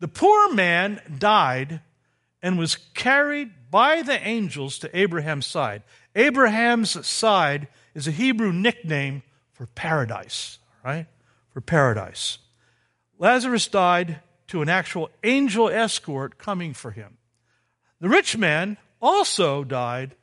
The 0.00 0.08
poor 0.08 0.52
man 0.52 1.00
died 1.18 1.80
and 2.42 2.58
was 2.58 2.76
carried 2.94 3.50
by 3.70 4.02
the 4.02 4.26
angels 4.26 4.78
to 4.78 4.98
Abraham's 4.98 5.46
side. 5.46 5.82
Abraham's 6.14 7.06
side 7.06 7.68
is 7.94 8.08
a 8.08 8.12
Hebrew 8.12 8.52
nickname 8.52 9.22
for 9.52 9.66
paradise, 9.66 10.58
right? 10.84 11.06
For 11.52 11.60
paradise. 11.60 12.38
Lazarus 13.18 13.66
died 13.68 14.20
to 14.48 14.62
an 14.62 14.68
actual 14.68 15.10
angel 15.22 15.68
escort 15.68 16.38
coming 16.38 16.74
for 16.74 16.90
him. 16.90 17.18
The 18.00 18.08
rich 18.08 18.36
man 18.36 18.76
also 19.00 19.64
died, 19.64 20.14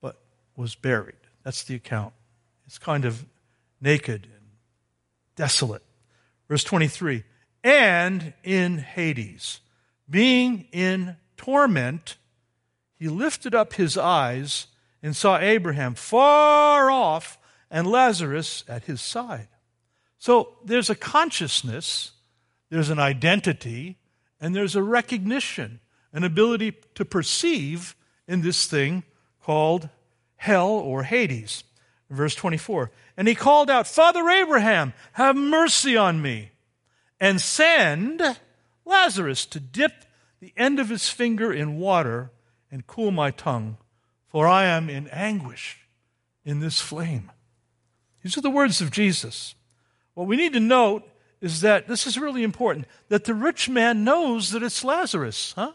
but 0.00 0.20
was 0.56 0.74
buried. 0.74 1.14
That's 1.44 1.64
the 1.64 1.74
account. 1.74 2.12
It's 2.66 2.78
kind 2.78 3.04
of 3.04 3.24
naked 3.80 4.24
and 4.24 4.44
desolate. 5.36 5.82
Verse 6.48 6.64
23 6.64 7.24
And 7.64 8.32
in 8.42 8.78
Hades, 8.78 9.60
being 10.08 10.66
in 10.72 11.16
torment, 11.36 12.16
he 12.98 13.08
lifted 13.08 13.54
up 13.54 13.74
his 13.74 13.96
eyes 13.96 14.66
and 15.02 15.16
saw 15.16 15.38
Abraham 15.38 15.94
far 15.94 16.90
off 16.90 17.38
and 17.70 17.86
Lazarus 17.86 18.64
at 18.68 18.84
his 18.84 19.00
side. 19.00 19.48
So 20.18 20.56
there's 20.64 20.90
a 20.90 20.94
consciousness 20.94 22.12
there's 22.70 22.90
an 22.90 22.98
identity, 22.98 23.98
and 24.40 24.54
there's 24.54 24.76
a 24.76 24.82
recognition, 24.82 25.80
an 26.12 26.24
ability 26.24 26.74
to 26.94 27.04
perceive 27.04 27.94
in 28.26 28.40
this 28.40 28.66
thing 28.66 29.02
called 29.42 29.88
hell 30.36 30.70
or 30.70 31.02
Hades. 31.02 31.64
Verse 32.08 32.34
24. 32.34 32.90
And 33.16 33.28
he 33.28 33.34
called 33.34 33.70
out, 33.70 33.86
Father 33.86 34.28
Abraham, 34.28 34.92
have 35.12 35.36
mercy 35.36 35.96
on 35.96 36.22
me, 36.22 36.50
and 37.20 37.40
send 37.40 38.22
Lazarus 38.84 39.44
to 39.46 39.60
dip 39.60 39.92
the 40.40 40.52
end 40.56 40.80
of 40.80 40.88
his 40.88 41.08
finger 41.08 41.52
in 41.52 41.76
water 41.76 42.30
and 42.70 42.86
cool 42.86 43.10
my 43.10 43.30
tongue, 43.30 43.76
for 44.26 44.46
I 44.46 44.64
am 44.64 44.88
in 44.88 45.08
anguish 45.08 45.78
in 46.44 46.60
this 46.60 46.80
flame. 46.80 47.30
These 48.22 48.38
are 48.38 48.42
the 48.42 48.50
words 48.50 48.80
of 48.80 48.90
Jesus. 48.90 49.54
What 50.14 50.26
we 50.26 50.36
need 50.36 50.52
to 50.54 50.60
note 50.60 51.08
is 51.40 51.62
that 51.62 51.88
this 51.88 52.06
is 52.06 52.18
really 52.18 52.42
important 52.42 52.86
that 53.08 53.24
the 53.24 53.34
rich 53.34 53.68
man 53.68 54.04
knows 54.04 54.50
that 54.50 54.62
it's 54.62 54.84
Lazarus, 54.84 55.54
huh? 55.56 55.72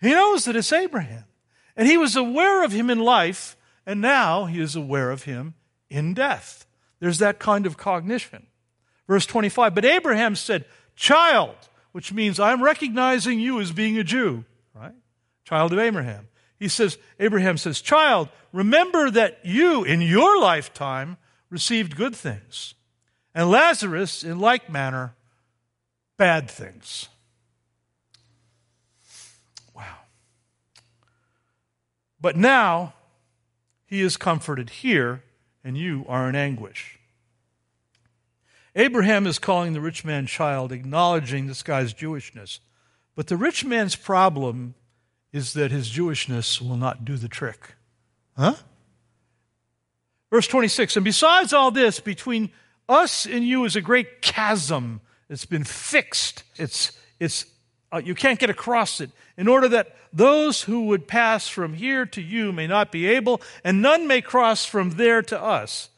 He 0.00 0.10
knows 0.10 0.44
that 0.44 0.56
it's 0.56 0.72
Abraham. 0.72 1.24
And 1.76 1.86
he 1.86 1.96
was 1.96 2.16
aware 2.16 2.64
of 2.64 2.72
him 2.72 2.90
in 2.90 2.98
life, 2.98 3.56
and 3.86 4.00
now 4.00 4.46
he 4.46 4.60
is 4.60 4.74
aware 4.74 5.10
of 5.10 5.24
him 5.24 5.54
in 5.88 6.14
death. 6.14 6.66
There's 7.00 7.18
that 7.18 7.38
kind 7.38 7.66
of 7.66 7.76
cognition. 7.76 8.46
Verse 9.06 9.26
25, 9.26 9.74
but 9.74 9.84
Abraham 9.84 10.34
said, 10.34 10.64
Child, 10.96 11.54
which 11.92 12.12
means 12.12 12.40
I'm 12.40 12.62
recognizing 12.62 13.38
you 13.38 13.60
as 13.60 13.72
being 13.72 13.96
a 13.98 14.04
Jew, 14.04 14.44
right? 14.74 14.94
Child 15.44 15.72
of 15.72 15.78
Abraham. 15.78 16.28
He 16.58 16.68
says, 16.68 16.98
Abraham 17.20 17.56
says, 17.56 17.80
Child, 17.80 18.28
remember 18.52 19.10
that 19.10 19.38
you 19.44 19.84
in 19.84 20.00
your 20.00 20.40
lifetime 20.40 21.16
received 21.50 21.96
good 21.96 22.16
things 22.16 22.74
and 23.34 23.50
Lazarus, 23.50 24.24
in 24.24 24.38
like 24.38 24.70
manner, 24.70 25.14
bad 26.16 26.50
things. 26.50 27.08
Wow. 29.74 29.98
But 32.20 32.36
now 32.36 32.94
he 33.86 34.00
is 34.00 34.16
comforted 34.16 34.70
here, 34.70 35.22
and 35.64 35.76
you 35.76 36.04
are 36.08 36.28
in 36.28 36.34
anguish. 36.34 36.98
Abraham 38.74 39.26
is 39.26 39.38
calling 39.38 39.72
the 39.72 39.80
rich 39.80 40.04
man 40.04 40.26
child, 40.26 40.72
acknowledging 40.72 41.46
this 41.46 41.62
guy's 41.62 41.94
Jewishness. 41.94 42.60
But 43.14 43.26
the 43.26 43.36
rich 43.36 43.64
man's 43.64 43.96
problem 43.96 44.74
is 45.32 45.52
that 45.54 45.70
his 45.70 45.90
Jewishness 45.90 46.60
will 46.60 46.76
not 46.76 47.04
do 47.04 47.16
the 47.16 47.28
trick. 47.28 47.74
Huh? 48.36 48.54
Verse 50.30 50.46
26 50.46 50.96
And 50.96 51.04
besides 51.04 51.52
all 51.52 51.70
this, 51.70 52.00
between 52.00 52.50
us 52.88 53.26
and 53.26 53.44
you 53.44 53.64
is 53.64 53.76
a 53.76 53.80
great 53.80 54.22
chasm. 54.22 55.00
It's 55.28 55.44
been 55.44 55.64
fixed. 55.64 56.42
It's, 56.56 56.92
it's, 57.20 57.46
uh, 57.92 58.00
you 58.04 58.14
can't 58.14 58.38
get 58.38 58.50
across 58.50 59.00
it. 59.00 59.10
In 59.36 59.48
order 59.48 59.68
that 59.68 59.94
those 60.12 60.62
who 60.62 60.86
would 60.86 61.06
pass 61.06 61.48
from 61.48 61.74
here 61.74 62.06
to 62.06 62.22
you 62.22 62.52
may 62.52 62.66
not 62.66 62.90
be 62.90 63.06
able, 63.06 63.42
and 63.62 63.82
none 63.82 64.06
may 64.06 64.20
cross 64.20 64.64
from 64.64 64.90
there 64.90 65.22
to 65.22 65.40
us. 65.40 65.90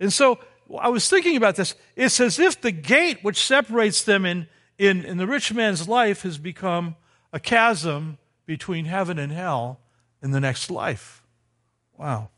And 0.00 0.12
so 0.12 0.40
I 0.78 0.88
was 0.88 1.08
thinking 1.08 1.36
about 1.36 1.56
this. 1.56 1.74
It's 1.96 2.20
as 2.20 2.38
if 2.38 2.60
the 2.60 2.72
gate 2.72 3.22
which 3.22 3.40
separates 3.40 4.02
them 4.02 4.24
in, 4.24 4.48
in, 4.78 5.04
in 5.04 5.18
the 5.18 5.26
rich 5.26 5.52
man's 5.52 5.88
life 5.88 6.22
has 6.22 6.38
become 6.38 6.96
a 7.32 7.40
chasm 7.40 8.18
between 8.46 8.84
heaven 8.86 9.18
and 9.18 9.32
hell 9.32 9.80
in 10.22 10.32
the 10.32 10.40
next 10.40 10.70
life. 10.70 11.22
Wow. 11.96 12.30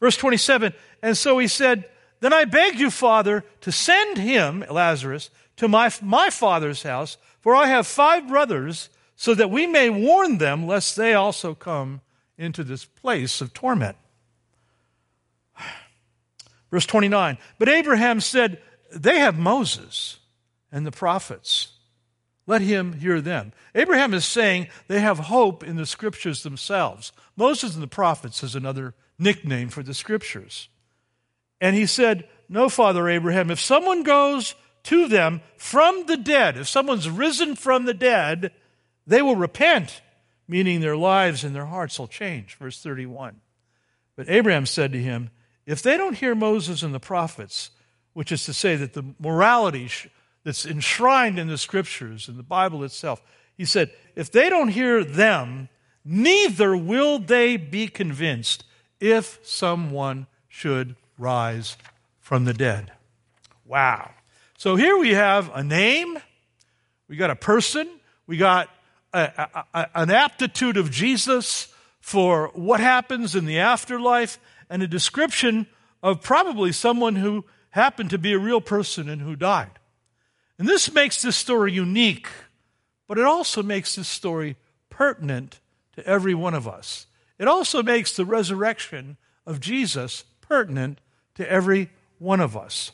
Verse 0.00 0.16
27 0.16 0.74
And 1.02 1.16
so 1.16 1.38
he 1.38 1.46
said, 1.48 1.84
then 2.20 2.32
I 2.32 2.44
beg 2.44 2.78
you, 2.78 2.90
Father, 2.90 3.44
to 3.60 3.72
send 3.72 4.18
him, 4.18 4.64
Lazarus, 4.70 5.30
to 5.56 5.68
my, 5.68 5.90
my 6.02 6.30
father's 6.30 6.82
house, 6.82 7.16
for 7.40 7.54
I 7.54 7.66
have 7.66 7.86
five 7.86 8.28
brothers, 8.28 8.90
so 9.16 9.34
that 9.34 9.50
we 9.50 9.66
may 9.66 9.90
warn 9.90 10.38
them 10.38 10.66
lest 10.66 10.96
they 10.96 11.14
also 11.14 11.54
come 11.54 12.00
into 12.36 12.62
this 12.64 12.84
place 12.84 13.40
of 13.40 13.52
torment. 13.52 13.96
Verse 16.70 16.86
29 16.86 17.38
But 17.58 17.68
Abraham 17.68 18.20
said, 18.20 18.60
They 18.94 19.18
have 19.18 19.38
Moses 19.38 20.18
and 20.70 20.86
the 20.86 20.92
prophets. 20.92 21.72
Let 22.46 22.62
him 22.62 22.94
hear 22.94 23.20
them. 23.20 23.52
Abraham 23.74 24.14
is 24.14 24.24
saying 24.24 24.68
they 24.86 25.00
have 25.00 25.18
hope 25.18 25.62
in 25.62 25.76
the 25.76 25.84
scriptures 25.84 26.42
themselves. 26.42 27.12
Moses 27.36 27.74
and 27.74 27.82
the 27.82 27.88
prophets 27.88 28.42
is 28.42 28.54
another 28.54 28.94
nickname 29.18 29.68
for 29.68 29.82
the 29.82 29.92
scriptures. 29.92 30.68
And 31.60 31.76
he 31.76 31.86
said, 31.86 32.28
No, 32.48 32.68
Father 32.68 33.08
Abraham, 33.08 33.50
if 33.50 33.60
someone 33.60 34.02
goes 34.02 34.54
to 34.84 35.08
them 35.08 35.42
from 35.56 36.06
the 36.06 36.16
dead, 36.16 36.56
if 36.56 36.68
someone's 36.68 37.10
risen 37.10 37.56
from 37.56 37.84
the 37.84 37.94
dead, 37.94 38.52
they 39.06 39.22
will 39.22 39.36
repent, 39.36 40.02
meaning 40.46 40.80
their 40.80 40.96
lives 40.96 41.44
and 41.44 41.54
their 41.54 41.66
hearts 41.66 41.98
will 41.98 42.06
change. 42.06 42.56
Verse 42.56 42.80
31. 42.80 43.40
But 44.16 44.28
Abraham 44.28 44.66
said 44.66 44.92
to 44.92 45.02
him, 45.02 45.30
If 45.66 45.82
they 45.82 45.96
don't 45.96 46.16
hear 46.16 46.34
Moses 46.34 46.82
and 46.82 46.94
the 46.94 47.00
prophets, 47.00 47.70
which 48.12 48.32
is 48.32 48.44
to 48.46 48.52
say 48.52 48.76
that 48.76 48.94
the 48.94 49.14
morality 49.18 49.90
that's 50.44 50.66
enshrined 50.66 51.38
in 51.38 51.48
the 51.48 51.58
scriptures, 51.58 52.28
and 52.28 52.38
the 52.38 52.42
Bible 52.42 52.82
itself, 52.82 53.22
he 53.56 53.64
said, 53.64 53.90
if 54.14 54.30
they 54.30 54.48
don't 54.48 54.68
hear 54.68 55.04
them, 55.04 55.68
neither 56.04 56.76
will 56.76 57.18
they 57.18 57.56
be 57.56 57.88
convinced 57.88 58.64
if 59.00 59.38
someone 59.42 60.26
should 60.48 60.96
rise 61.18 61.76
from 62.20 62.44
the 62.44 62.54
dead. 62.54 62.92
Wow. 63.64 64.10
So 64.56 64.76
here 64.76 64.96
we 64.98 65.14
have 65.14 65.50
a 65.54 65.62
name, 65.62 66.18
we 67.08 67.16
got 67.16 67.30
a 67.30 67.36
person, 67.36 67.88
we 68.26 68.36
got 68.36 68.68
a, 69.12 69.64
a, 69.74 69.86
an 69.94 70.10
aptitude 70.10 70.76
of 70.76 70.90
Jesus 70.90 71.72
for 72.00 72.50
what 72.54 72.80
happens 72.80 73.34
in 73.34 73.44
the 73.44 73.58
afterlife, 73.58 74.38
and 74.70 74.82
a 74.82 74.88
description 74.88 75.66
of 76.02 76.22
probably 76.22 76.72
someone 76.72 77.16
who 77.16 77.44
happened 77.70 78.10
to 78.10 78.18
be 78.18 78.32
a 78.32 78.38
real 78.38 78.60
person 78.60 79.08
and 79.08 79.20
who 79.22 79.36
died. 79.36 79.70
And 80.58 80.68
this 80.68 80.92
makes 80.92 81.22
this 81.22 81.36
story 81.36 81.72
unique, 81.72 82.28
but 83.06 83.18
it 83.18 83.24
also 83.24 83.62
makes 83.62 83.94
this 83.94 84.08
story 84.08 84.56
pertinent 84.90 85.60
to 85.94 86.06
every 86.06 86.34
one 86.34 86.54
of 86.54 86.66
us. 86.66 87.06
It 87.38 87.46
also 87.46 87.82
makes 87.82 88.16
the 88.16 88.24
resurrection 88.24 89.16
of 89.46 89.60
Jesus 89.60 90.24
pertinent 90.40 91.00
to 91.38 91.50
every 91.50 91.88
one 92.18 92.40
of 92.40 92.56
us. 92.56 92.90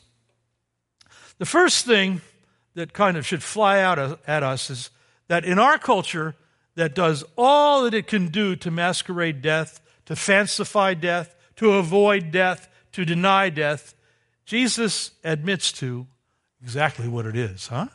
The 1.39 1.45
first 1.45 1.85
thing 1.85 2.21
that 2.75 2.93
kind 2.93 3.17
of 3.17 3.25
should 3.25 3.43
fly 3.43 3.81
out 3.81 3.99
at 4.27 4.43
us 4.43 4.69
is 4.69 4.91
that 5.27 5.43
in 5.43 5.59
our 5.59 5.77
culture 5.77 6.35
that 6.75 6.93
does 6.93 7.23
all 7.35 7.83
that 7.83 7.93
it 7.93 8.05
can 8.05 8.27
do 8.27 8.55
to 8.57 8.69
masquerade 8.69 9.41
death, 9.41 9.81
to 10.05 10.13
fancify 10.13 10.93
death, 10.93 11.35
to 11.55 11.73
avoid 11.73 12.31
death, 12.31 12.69
to 12.91 13.03
deny 13.03 13.49
death, 13.49 13.95
Jesus 14.45 15.11
admits 15.23 15.71
to 15.73 16.05
exactly 16.61 17.07
what 17.07 17.25
it 17.25 17.35
is, 17.35 17.67
huh? 17.67 17.87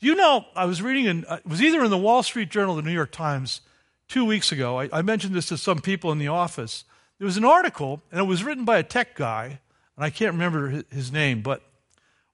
Do 0.00 0.06
you 0.06 0.14
know, 0.14 0.44
I 0.54 0.66
was 0.66 0.80
reading, 0.80 1.06
in, 1.06 1.24
uh, 1.24 1.38
it 1.44 1.48
was 1.48 1.60
either 1.60 1.82
in 1.82 1.90
the 1.90 1.98
Wall 1.98 2.22
Street 2.22 2.48
Journal 2.48 2.76
or 2.76 2.82
the 2.82 2.88
New 2.88 2.94
York 2.94 3.10
Times 3.10 3.60
two 4.06 4.24
weeks 4.24 4.52
ago. 4.52 4.78
I, 4.78 4.88
I 4.92 5.02
mentioned 5.02 5.34
this 5.34 5.46
to 5.46 5.58
some 5.58 5.80
people 5.80 6.12
in 6.12 6.18
the 6.18 6.28
office. 6.28 6.84
There 7.18 7.26
was 7.26 7.36
an 7.36 7.44
article, 7.44 8.02
and 8.12 8.20
it 8.20 8.24
was 8.24 8.44
written 8.44 8.64
by 8.64 8.78
a 8.78 8.82
tech 8.82 9.16
guy, 9.16 9.60
and 9.96 10.04
I 10.04 10.10
can't 10.10 10.32
remember 10.32 10.82
his 10.90 11.12
name, 11.12 11.42
but 11.42 11.62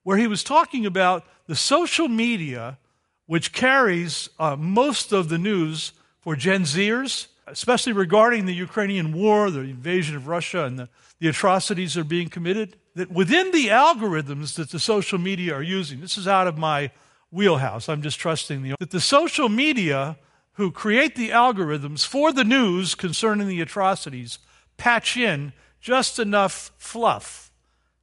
where 0.03 0.17
he 0.17 0.27
was 0.27 0.43
talking 0.43 0.87
about 0.87 1.25
the 1.47 1.57
social 1.57 2.09
media 2.09 2.79
which 3.27 3.53
carries 3.53 4.29
uh, 4.41 4.57
most 4.57 5.13
of 5.13 5.29
the 5.29 5.39
news 5.39 5.93
for 6.19 6.35
Gen 6.35 6.63
Zers, 6.65 7.29
especially 7.47 7.93
regarding 7.93 8.45
the 8.45 8.53
Ukrainian 8.53 9.13
war, 9.13 9.53
the 9.53 9.61
invasion 9.61 10.17
of 10.17 10.27
Russia, 10.27 10.65
and 10.65 10.77
the, 10.77 10.89
the 11.21 11.29
atrocities 11.29 11.95
that 11.95 12.01
are 12.01 12.05
being 12.05 12.29
committed. 12.29 12.77
That 12.97 13.13
within 13.13 13.53
the 13.53 13.69
algorithms 13.69 14.55
that 14.55 14.71
the 14.71 14.81
social 14.81 15.19
media 15.19 15.55
are 15.55 15.63
using, 15.63 16.01
this 16.01 16.19
is 16.19 16.27
out 16.27 16.49
of 16.49 16.59
my 16.59 16.91
wheelhouse, 17.31 17.89
I'm 17.89 18.03
just 18.03 18.19
trusting 18.19 18.65
the, 18.65 18.75
that 18.81 18.91
the 18.91 19.01
social 19.01 19.49
media 19.49 20.19
who 20.55 20.73
create 20.73 21.15
the 21.15 21.29
algorithms 21.29 22.05
for 22.05 22.33
the 22.33 22.43
news 22.43 22.97
concerning 22.97 23.47
the 23.47 23.61
atrocities 23.61 24.41
patch 24.77 25.17
in 25.17 25.53
just 25.81 26.19
enough 26.19 26.73
fluff 26.79 27.50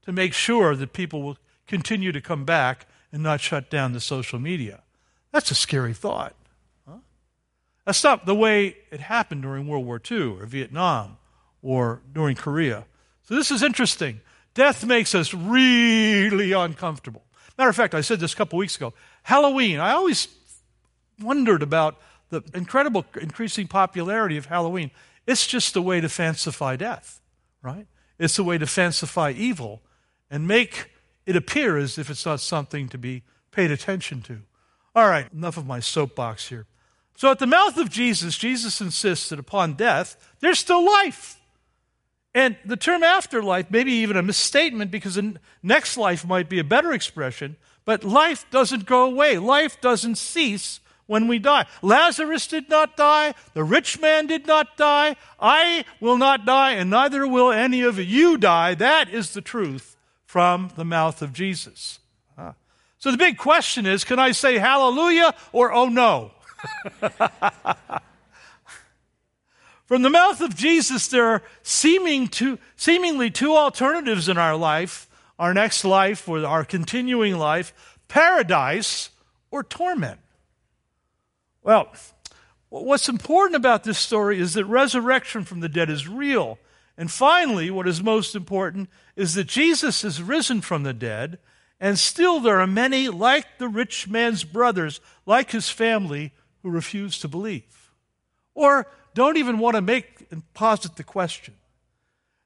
to 0.07 0.13
make 0.13 0.33
sure 0.33 0.73
that 0.73 0.93
people 0.93 1.21
will 1.21 1.37
continue 1.67 2.13
to 2.13 2.21
come 2.21 2.45
back 2.45 2.87
and 3.11 3.21
not 3.21 3.41
shut 3.41 3.69
down 3.69 3.91
the 3.91 3.99
social 3.99 4.39
media. 4.39 4.81
That's 5.33 5.51
a 5.51 5.55
scary 5.55 5.93
thought. 5.93 6.33
Huh? 6.87 6.99
That's 7.85 8.01
not 8.05 8.25
the 8.25 8.33
way 8.33 8.77
it 8.89 9.01
happened 9.01 9.41
during 9.41 9.67
World 9.67 9.85
War 9.85 10.01
II 10.09 10.39
or 10.39 10.45
Vietnam 10.45 11.17
or 11.61 12.01
during 12.13 12.37
Korea. 12.37 12.85
So 13.23 13.35
this 13.35 13.51
is 13.51 13.61
interesting. 13.61 14.21
Death 14.53 14.85
makes 14.85 15.13
us 15.13 15.33
really 15.33 16.53
uncomfortable. 16.53 17.25
Matter 17.57 17.69
of 17.69 17.75
fact, 17.75 17.93
I 17.93 17.99
said 17.99 18.21
this 18.21 18.31
a 18.31 18.35
couple 18.37 18.57
weeks 18.57 18.77
ago. 18.77 18.93
Halloween, 19.23 19.81
I 19.81 19.91
always 19.91 20.29
wondered 21.21 21.61
about 21.61 21.99
the 22.29 22.43
incredible 22.53 23.05
increasing 23.19 23.67
popularity 23.67 24.37
of 24.37 24.45
Halloween. 24.45 24.89
It's 25.25 25.45
just 25.45 25.75
a 25.75 25.81
way 25.81 25.99
to 25.99 26.07
fancify 26.07 26.77
death, 26.77 27.19
right? 27.61 27.87
It's 28.17 28.39
a 28.39 28.43
way 28.45 28.57
to 28.57 28.65
fancify 28.65 29.35
evil 29.35 29.81
and 30.29 30.47
make 30.47 30.91
it 31.25 31.35
appear 31.35 31.77
as 31.77 31.97
if 31.97 32.09
it's 32.09 32.25
not 32.25 32.39
something 32.39 32.89
to 32.89 32.97
be 32.97 33.23
paid 33.51 33.71
attention 33.71 34.21
to. 34.23 34.39
All 34.95 35.07
right, 35.07 35.31
enough 35.31 35.57
of 35.57 35.67
my 35.67 35.79
soapbox 35.79 36.49
here. 36.49 36.65
So, 37.15 37.31
at 37.31 37.39
the 37.39 37.47
mouth 37.47 37.77
of 37.77 37.89
Jesus, 37.89 38.37
Jesus 38.37 38.79
insists 38.79 39.29
that 39.29 39.39
upon 39.39 39.73
death, 39.73 40.33
there's 40.39 40.59
still 40.59 40.85
life. 40.85 41.39
And 42.33 42.55
the 42.63 42.77
term 42.77 43.03
afterlife 43.03 43.71
may 43.71 43.83
be 43.83 43.93
even 43.93 44.17
a 44.17 44.23
misstatement 44.23 44.91
because 44.91 45.15
the 45.15 45.37
next 45.63 45.97
life 45.97 46.25
might 46.25 46.49
be 46.49 46.59
a 46.59 46.63
better 46.63 46.93
expression, 46.93 47.57
but 47.85 48.03
life 48.03 48.45
doesn't 48.51 48.85
go 48.85 49.05
away. 49.05 49.39
Life 49.39 49.81
doesn't 49.81 50.19
cease 50.19 50.79
when 51.07 51.27
we 51.27 51.39
die. 51.39 51.65
Lazarus 51.81 52.45
did 52.45 52.69
not 52.69 52.95
die. 52.95 53.33
The 53.55 53.63
rich 53.63 53.99
man 53.99 54.27
did 54.27 54.45
not 54.45 54.77
die. 54.77 55.15
I 55.39 55.85
will 55.99 56.17
not 56.17 56.45
die, 56.45 56.73
and 56.73 56.91
neither 56.91 57.27
will 57.27 57.51
any 57.51 57.81
of 57.81 57.97
you 57.97 58.37
die. 58.37 58.75
That 58.75 59.09
is 59.09 59.33
the 59.33 59.41
truth 59.41 59.96
from 60.27 60.69
the 60.75 60.85
mouth 60.85 61.23
of 61.23 61.33
Jesus. 61.33 61.97
So 62.99 63.11
the 63.11 63.17
big 63.17 63.37
question 63.37 63.85
is 63.85 64.03
can 64.03 64.19
I 64.19 64.31
say 64.31 64.57
hallelujah 64.57 65.33
or 65.51 65.71
oh 65.73 65.87
no? 65.87 66.31
From 69.85 70.01
the 70.01 70.09
mouth 70.09 70.41
of 70.41 70.53
Jesus, 70.53 71.07
there 71.07 71.23
are 71.25 71.43
seeming 71.63 72.27
to, 72.29 72.59
seemingly 72.75 73.31
two 73.31 73.55
alternatives 73.55 74.27
in 74.27 74.37
our 74.37 74.57
life 74.57 75.07
our 75.39 75.53
next 75.53 75.85
life 75.85 76.27
or 76.27 76.43
our 76.45 76.65
continuing 76.65 77.37
life 77.37 77.97
paradise 78.07 79.11
or 79.51 79.63
torment. 79.63 80.19
Well, 81.61 81.93
what's 82.69 83.07
important 83.07 83.55
about 83.55 83.83
this 83.83 83.99
story 83.99 84.39
is 84.39 84.55
that 84.55 84.65
resurrection 84.65 85.43
from 85.43 85.59
the 85.59 85.69
dead 85.69 85.89
is 85.89 86.07
real. 86.07 86.57
And 86.97 87.11
finally, 87.11 87.69
what 87.69 87.87
is 87.87 88.01
most 88.01 88.35
important 88.35 88.89
is 89.17 89.33
that 89.33 89.47
Jesus 89.47 90.05
is 90.05 90.21
risen 90.21 90.61
from 90.61 90.83
the 90.83 90.93
dead 90.93 91.39
and 91.79 91.99
still, 91.99 92.39
there 92.39 92.59
are 92.59 92.65
many, 92.65 93.07
like 93.07 93.59
the 93.59 93.67
rich 93.67 94.07
man's 94.07 94.43
brothers, 94.43 94.99
like 95.27 95.51
his 95.51 95.69
family, 95.69 96.31
who 96.63 96.71
refuse 96.71 97.19
to 97.19 97.27
believe 97.27 97.77
or 98.57 98.87
don't 99.13 99.37
even 99.37 99.59
want 99.59 99.75
to 99.75 99.81
make 99.81 100.25
and 100.31 100.41
posit 100.53 100.95
the 100.95 101.03
question. 101.03 101.53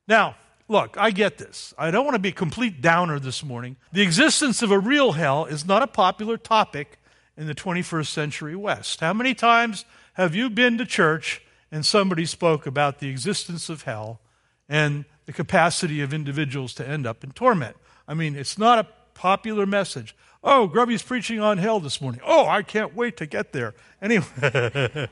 Now, 0.07 0.35
look, 0.67 0.97
I 0.99 1.09
get 1.11 1.37
this. 1.37 1.73
I 1.77 1.89
don't 1.89 2.03
want 2.05 2.15
to 2.15 2.19
be 2.19 2.29
a 2.29 2.33
complete 2.33 2.81
downer 2.81 3.17
this 3.17 3.43
morning. 3.43 3.77
The 3.93 4.01
existence 4.01 4.61
of 4.61 4.71
a 4.71 4.77
real 4.77 5.13
hell 5.13 5.45
is 5.45 5.65
not 5.65 5.81
a 5.81 5.87
popular 5.87 6.37
topic 6.37 6.99
in 7.37 7.47
the 7.47 7.55
21st 7.55 8.07
century 8.07 8.55
West. 8.55 8.99
How 8.99 9.13
many 9.13 9.33
times 9.33 9.85
have 10.13 10.35
you 10.35 10.49
been 10.49 10.77
to 10.77 10.85
church 10.85 11.41
and 11.71 11.85
somebody 11.85 12.25
spoke 12.25 12.67
about 12.67 12.99
the 12.99 13.07
existence 13.07 13.69
of 13.69 13.83
hell 13.83 14.19
and 14.67 15.05
the 15.25 15.33
capacity 15.33 16.01
of 16.01 16.13
individuals 16.13 16.73
to 16.75 16.87
end 16.87 17.05
up 17.05 17.23
in 17.23 17.31
torment? 17.31 17.75
I 18.07 18.13
mean, 18.13 18.35
it's 18.35 18.57
not 18.57 18.79
a 18.79 18.87
popular 19.13 19.65
message. 19.65 20.15
Oh, 20.43 20.67
Grubby's 20.67 21.03
preaching 21.03 21.39
on 21.39 21.59
hell 21.59 21.79
this 21.79 22.01
morning. 22.01 22.21
Oh, 22.25 22.47
I 22.47 22.63
can't 22.63 22.95
wait 22.95 23.17
to 23.17 23.25
get 23.25 23.53
there. 23.53 23.75
Anyway, 24.01 24.25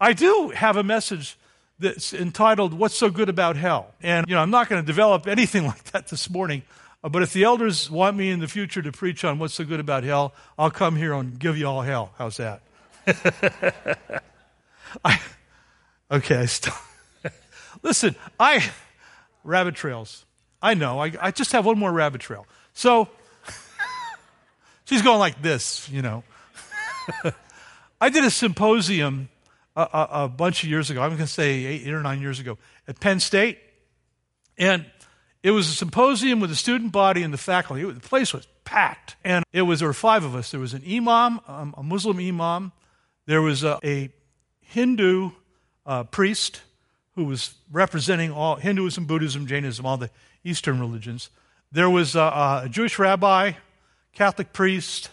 I 0.00 0.12
do 0.12 0.52
have 0.54 0.76
a 0.76 0.84
message 0.84 1.36
that's 1.78 2.14
entitled 2.14 2.72
What's 2.72 2.96
So 2.96 3.10
Good 3.10 3.28
About 3.28 3.56
Hell? 3.56 3.92
And, 4.02 4.26
you 4.28 4.34
know, 4.34 4.40
I'm 4.40 4.50
not 4.50 4.68
going 4.68 4.80
to 4.80 4.86
develop 4.86 5.26
anything 5.26 5.66
like 5.66 5.84
that 5.92 6.08
this 6.08 6.30
morning, 6.30 6.62
uh, 7.02 7.08
but 7.08 7.22
if 7.22 7.32
the 7.32 7.44
elders 7.44 7.90
want 7.90 8.16
me 8.16 8.30
in 8.30 8.40
the 8.40 8.48
future 8.48 8.82
to 8.82 8.92
preach 8.92 9.24
on 9.24 9.38
What's 9.38 9.54
So 9.54 9.64
Good 9.64 9.80
About 9.80 10.04
Hell, 10.04 10.32
I'll 10.58 10.70
come 10.70 10.96
here 10.96 11.12
and 11.12 11.38
give 11.38 11.58
you 11.58 11.66
all 11.66 11.82
hell. 11.82 12.12
How's 12.16 12.36
that? 12.36 12.62
I, 15.04 15.20
okay, 16.10 16.36
I 16.36 16.46
still. 16.46 16.74
Listen, 17.82 18.16
I. 18.38 18.64
Rabbit 19.44 19.76
trails. 19.76 20.24
I 20.60 20.74
know. 20.74 20.98
I, 20.98 21.12
I 21.20 21.30
just 21.30 21.52
have 21.52 21.64
one 21.64 21.78
more 21.78 21.92
rabbit 21.92 22.20
trail. 22.20 22.46
So 22.72 23.08
she's 24.84 25.02
going 25.02 25.18
like 25.18 25.40
this, 25.40 25.88
you 25.88 26.02
know. 26.02 26.24
I 28.00 28.08
did 28.08 28.24
a 28.24 28.30
symposium 28.30 29.28
a, 29.76 29.82
a, 29.82 30.08
a 30.24 30.28
bunch 30.28 30.64
of 30.64 30.68
years 30.68 30.90
ago. 30.90 31.02
I'm 31.02 31.10
going 31.10 31.20
to 31.20 31.26
say 31.26 31.64
eight, 31.64 31.86
eight 31.86 31.92
or 31.92 32.02
nine 32.02 32.20
years 32.20 32.40
ago 32.40 32.58
at 32.88 32.98
Penn 32.98 33.20
State. 33.20 33.58
And 34.58 34.86
it 35.42 35.50
was 35.52 35.68
a 35.68 35.72
symposium 35.72 36.40
with 36.40 36.50
the 36.50 36.56
student 36.56 36.92
body 36.92 37.22
and 37.22 37.32
the 37.32 37.38
faculty. 37.38 37.82
It, 37.82 37.94
the 37.94 38.00
place 38.00 38.32
was 38.34 38.48
packed. 38.64 39.16
And 39.22 39.44
it 39.52 39.62
was, 39.62 39.80
there 39.80 39.88
were 39.88 39.94
five 39.94 40.24
of 40.24 40.34
us. 40.34 40.50
There 40.50 40.60
was 40.60 40.74
an 40.74 40.82
imam, 40.88 41.40
um, 41.46 41.74
a 41.76 41.82
Muslim 41.82 42.18
imam. 42.18 42.72
There 43.26 43.42
was 43.42 43.62
a, 43.62 43.78
a 43.84 44.10
Hindu 44.60 45.30
uh, 45.84 46.04
priest 46.04 46.62
who 47.16 47.24
was 47.24 47.54
representing 47.72 48.30
all 48.30 48.56
Hinduism, 48.56 49.06
Buddhism, 49.06 49.46
Jainism, 49.46 49.84
all 49.84 49.96
the 49.96 50.10
Eastern 50.44 50.78
religions. 50.78 51.30
There 51.72 51.90
was 51.90 52.14
a, 52.14 52.62
a 52.64 52.68
Jewish 52.70 52.98
rabbi, 52.98 53.52
Catholic 54.12 54.52
priest, 54.52 55.10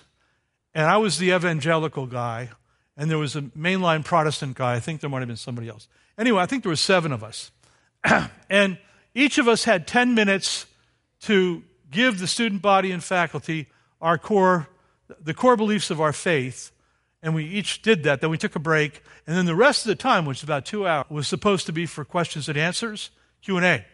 and 0.75 0.85
I 0.85 0.97
was 0.97 1.17
the 1.17 1.31
evangelical 1.31 2.05
guy. 2.05 2.49
And 2.95 3.09
there 3.09 3.17
was 3.17 3.35
a 3.35 3.41
mainline 3.41 4.05
Protestant 4.05 4.55
guy. 4.55 4.75
I 4.75 4.79
think 4.79 5.01
there 5.01 5.09
might 5.09 5.19
have 5.19 5.27
been 5.27 5.37
somebody 5.37 5.67
else. 5.67 5.87
Anyway, 6.17 6.39
I 6.39 6.45
think 6.45 6.63
there 6.63 6.69
were 6.69 6.75
seven 6.75 7.11
of 7.11 7.23
us. 7.23 7.51
and 8.49 8.77
each 9.15 9.37
of 9.37 9.47
us 9.47 9.63
had 9.63 9.87
10 9.87 10.13
minutes 10.13 10.67
to 11.21 11.63
give 11.89 12.19
the 12.19 12.27
student 12.27 12.61
body 12.61 12.91
and 12.91 13.03
faculty 13.03 13.67
our 14.01 14.17
core, 14.17 14.67
the 15.23 15.33
core 15.33 15.55
beliefs 15.55 15.89
of 15.89 16.01
our 16.01 16.13
faith. 16.13 16.71
And 17.23 17.33
we 17.33 17.45
each 17.45 17.81
did 17.81 18.03
that. 18.03 18.21
Then 18.21 18.29
we 18.29 18.37
took 18.37 18.55
a 18.55 18.59
break. 18.59 19.01
And 19.25 19.35
then 19.35 19.45
the 19.45 19.55
rest 19.55 19.85
of 19.85 19.87
the 19.87 19.95
time, 19.95 20.25
which 20.25 20.39
was 20.39 20.43
about 20.43 20.65
two 20.65 20.85
hours, 20.85 21.05
was 21.09 21.27
supposed 21.27 21.65
to 21.67 21.71
be 21.71 21.85
for 21.85 22.03
questions 22.03 22.49
and 22.49 22.57
answers, 22.57 23.09
Q&A. 23.41 23.85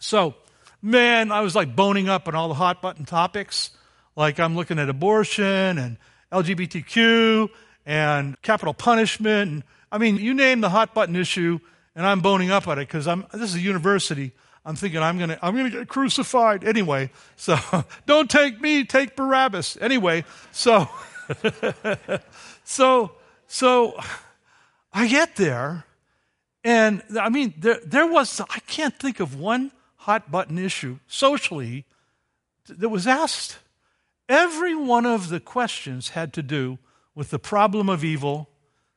So, 0.00 0.34
man, 0.80 1.32
I 1.32 1.40
was 1.40 1.56
like 1.56 1.74
boning 1.74 2.08
up 2.08 2.28
on 2.28 2.34
all 2.36 2.48
the 2.48 2.54
hot 2.54 2.80
button 2.80 3.04
topics. 3.04 3.70
Like 4.16 4.38
I'm 4.38 4.54
looking 4.54 4.78
at 4.78 4.88
abortion 4.88 5.78
and 5.78 5.98
LGBTQ 6.32 7.50
and 7.84 8.40
capital 8.42 8.72
punishment. 8.72 9.50
And, 9.50 9.64
I 9.90 9.98
mean, 9.98 10.16
you 10.16 10.32
name 10.32 10.60
the 10.60 10.70
hot 10.70 10.94
button 10.94 11.16
issue, 11.16 11.58
and 11.96 12.06
I'm 12.06 12.20
boning 12.20 12.50
up 12.50 12.68
on 12.68 12.78
it 12.78 12.86
because 12.86 13.06
I'm. 13.06 13.26
This 13.32 13.50
is 13.50 13.56
a 13.56 13.60
university. 13.60 14.32
I'm 14.64 14.76
thinking 14.76 15.00
I'm 15.00 15.18
gonna 15.18 15.38
I'm 15.42 15.56
gonna 15.56 15.70
get 15.70 15.88
crucified 15.88 16.64
anyway. 16.64 17.10
So 17.36 17.56
don't 18.06 18.30
take 18.30 18.60
me, 18.60 18.84
take 18.84 19.14
Barabbas 19.14 19.76
anyway. 19.80 20.24
So 20.52 20.88
so 22.64 23.12
so 23.46 23.98
I 24.92 25.08
get 25.08 25.36
there, 25.36 25.84
and 26.62 27.02
I 27.18 27.28
mean 27.28 27.54
there 27.58 27.80
there 27.84 28.06
was 28.06 28.40
I 28.40 28.60
can't 28.66 28.98
think 28.98 29.20
of 29.20 29.38
one 29.38 29.72
hot 29.96 30.30
button 30.30 30.58
issue 30.58 30.98
socially 31.06 31.84
that 32.68 32.88
was 32.88 33.06
asked. 33.06 33.58
Every 34.28 34.74
one 34.74 35.04
of 35.04 35.28
the 35.28 35.40
questions 35.40 36.10
had 36.10 36.32
to 36.34 36.42
do 36.42 36.78
with 37.14 37.30
the 37.30 37.38
problem 37.38 37.88
of 37.88 38.02
evil, 38.02 38.48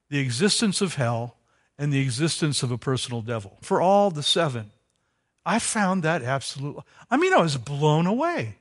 the 0.09 0.19
existence 0.19 0.81
of 0.81 0.95
hell, 0.95 1.35
and 1.77 1.91
the 1.91 1.99
existence 1.99 2.63
of 2.63 2.71
a 2.71 2.77
personal 2.77 3.21
devil. 3.21 3.57
For 3.61 3.81
all 3.81 4.09
the 4.09 4.23
seven. 4.23 4.71
I 5.45 5.59
found 5.59 6.03
that 6.03 6.23
absolutely, 6.23 6.83
I 7.09 7.15
mean, 7.15 7.33
I 7.33 7.41
was 7.41 7.55
blown 7.57 8.05
away. 8.05 8.57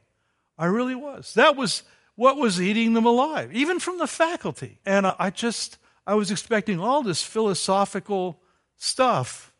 I 0.56 0.66
really 0.66 0.94
was. 0.94 1.34
That 1.34 1.56
was 1.56 1.82
what 2.16 2.36
was 2.36 2.60
eating 2.60 2.94
them 2.94 3.06
alive, 3.06 3.54
even 3.54 3.78
from 3.78 3.98
the 3.98 4.06
faculty. 4.06 4.78
And 4.84 5.06
I 5.06 5.30
just, 5.30 5.78
I 6.06 6.14
was 6.14 6.30
expecting 6.30 6.80
all 6.80 7.02
this 7.02 7.22
philosophical 7.22 8.40
stuff, 8.76 9.52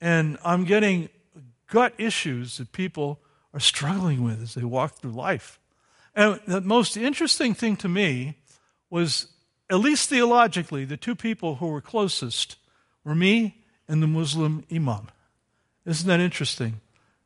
and 0.00 0.36
I'm 0.44 0.64
getting 0.64 1.08
gut 1.70 1.94
issues 1.96 2.58
that 2.58 2.72
people 2.72 3.20
are 3.54 3.60
struggling 3.60 4.22
with 4.22 4.42
as 4.42 4.54
they 4.54 4.64
walk 4.64 4.94
through 4.94 5.12
life. 5.12 5.58
And 6.14 6.40
the 6.46 6.60
most 6.60 6.96
interesting 6.96 7.54
thing 7.54 7.76
to 7.76 7.88
me 7.88 8.36
was, 8.90 9.28
at 9.70 9.78
least 9.78 10.10
theologically, 10.10 10.84
the 10.84 10.96
two 10.96 11.14
people 11.14 11.56
who 11.56 11.68
were 11.68 11.80
closest 11.80 12.56
were 13.04 13.14
me 13.14 13.64
and 13.88 14.02
the 14.02 14.06
Muslim 14.06 14.64
imam. 14.70 15.08
Isn't 15.86 16.08
that 16.08 16.20
interesting? 16.20 16.80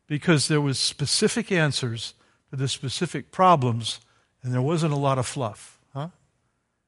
Because 0.07 0.49
there 0.49 0.61
was 0.61 0.79
specific 0.79 1.51
answers 1.51 2.15
to 2.51 2.57
the 2.57 2.69
specific 2.69 3.33
problems, 3.33 4.01
and 4.47 4.55
there 4.55 4.63
wasn't 4.63 4.95
a 4.95 4.97
lot 4.97 5.19
of 5.19 5.27
fluff, 5.27 5.79
huh? 5.93 6.09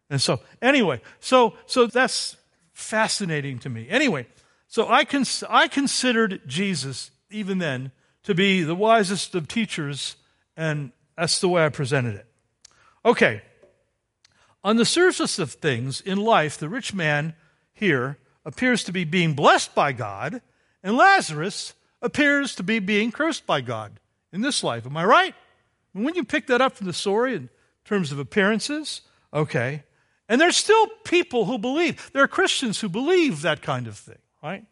And 0.09 0.23
so, 0.23 0.41
anyway, 0.63 1.03
so 1.21 1.55
so 1.67 1.87
that's 1.87 2.37
fascinating 2.73 3.59
to 3.59 3.69
me. 3.69 3.87
Anyway, 3.91 4.27
so 4.69 4.89
I 4.89 5.05
cons- 5.05 5.45
I 5.51 5.69
considered 5.69 6.41
Jesus 6.47 7.11
even 7.31 7.59
then 7.59 7.93
to 8.23 8.35
be 8.35 8.63
the 8.63 8.75
wisest 8.75 9.35
of 9.35 9.49
teachers, 9.49 10.17
and 10.57 10.93
that's 11.17 11.41
the 11.41 11.49
way 11.51 11.65
I 11.65 11.69
presented 11.69 12.15
it. 12.15 12.27
Okay. 13.05 13.43
On 14.65 14.77
the 14.77 14.85
surface 14.87 15.39
of 15.39 15.53
things 15.53 16.01
in 16.01 16.19
life, 16.19 16.57
the 16.57 16.69
rich 16.69 16.95
man 16.95 17.35
here 17.73 18.19
appears 18.45 18.83
to 18.85 18.93
be 18.93 19.05
being 19.05 19.35
blessed 19.35 19.75
by 19.75 19.93
God 19.93 20.41
and 20.83 20.97
Lazarus 20.97 21.75
appears 22.01 22.55
to 22.55 22.63
be 22.63 22.79
being 22.79 23.11
cursed 23.11 23.47
by 23.47 23.61
God 23.61 24.01
in 24.33 24.41
this 24.41 24.63
life. 24.63 24.87
Am 24.87 24.97
I 24.97 25.05
right? 25.05 25.35
And 25.99 26.05
when 26.05 26.15
you 26.15 26.23
pick 26.23 26.47
that 26.47 26.61
up 26.61 26.77
from 26.77 26.87
the 26.87 26.93
story 26.93 27.35
in 27.35 27.51
terms 27.85 28.13
of 28.13 28.21
appearances, 28.21 29.01
okay. 29.35 29.83
And 30.29 30.41
there's 30.41 30.57
still 30.57 30.87
people 31.03 31.47
who 31.47 31.59
believe. 31.59 32.13
There 32.13 32.23
are 32.23 32.29
Christians 32.29 32.81
who 32.81 32.89
believe 32.89 33.43
that 33.43 33.63
kind 33.63 33.89
of 33.89 33.99
thing, 33.99 34.21
right? 34.41 34.65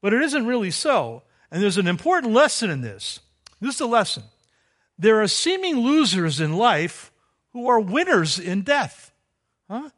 But 0.00 0.14
it 0.14 0.22
isn't 0.22 0.46
really 0.46 0.70
so. 0.70 1.24
And 1.50 1.62
there's 1.62 1.76
an 1.76 1.88
important 1.88 2.32
lesson 2.32 2.70
in 2.70 2.80
this. 2.80 3.20
This 3.60 3.74
is 3.74 3.78
the 3.80 3.86
lesson. 3.86 4.22
There 4.98 5.20
are 5.20 5.28
seeming 5.28 5.76
losers 5.76 6.40
in 6.40 6.56
life 6.56 7.12
who 7.52 7.68
are 7.68 7.78
winners 7.78 8.38
in 8.38 8.62
death. 8.62 9.12
Huh? 9.68 9.90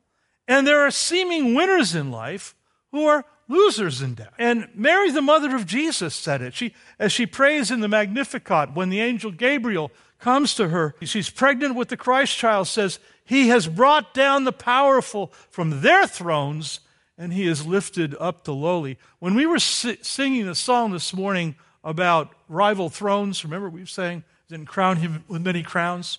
And 0.49 0.67
there 0.67 0.81
are 0.81 0.91
seeming 0.91 1.55
winners 1.55 1.95
in 1.95 2.11
life 2.11 2.57
who 2.91 3.07
are 3.07 3.25
losers 3.47 4.03
in 4.03 4.15
death. 4.15 4.35
And 4.41 4.69
Mary, 4.75 5.13
the 5.13 5.23
mother 5.23 5.55
of 5.55 5.67
Jesus, 5.67 6.17
said 6.17 6.43
it. 6.43 6.53
She, 6.53 6.75
as 6.99 7.13
she 7.13 7.27
prays 7.27 7.71
in 7.71 7.79
the 7.79 7.87
Magnificat, 7.87 8.75
when 8.75 8.89
the 8.89 9.01
angel 9.01 9.31
Gabriel 9.31 9.93
comes 10.25 10.55
to 10.55 10.69
her, 10.69 10.95
she's 11.03 11.29
pregnant 11.29 11.75
with 11.75 11.89
the 11.89 11.99
Christ 11.99 12.35
child, 12.39 12.67
says, 12.67 12.99
He 13.27 13.49
has 13.49 13.69
brought 13.69 14.15
down 14.15 14.45
the 14.45 14.53
powerful 14.53 15.31
from 15.51 15.83
their 15.83 16.07
thrones, 16.07 16.81
and 17.19 17.31
He 17.31 17.47
has 17.47 17.67
lifted 17.67 18.17
up 18.19 18.45
the 18.45 18.55
lowly. 18.55 18.99
When 19.19 19.35
we 19.35 19.45
were 19.45 19.59
si- 19.59 19.99
singing 20.01 20.47
the 20.47 20.55
song 20.55 20.93
this 20.93 21.13
morning 21.13 21.57
about 21.85 22.33
rival 22.49 22.89
thrones, 22.89 23.45
remember 23.45 23.69
we 23.69 23.85
saying, 23.85 24.25
didn't 24.49 24.65
crown 24.65 24.97
him 24.97 25.25
with 25.29 25.43
many 25.43 25.63
crowns? 25.63 26.17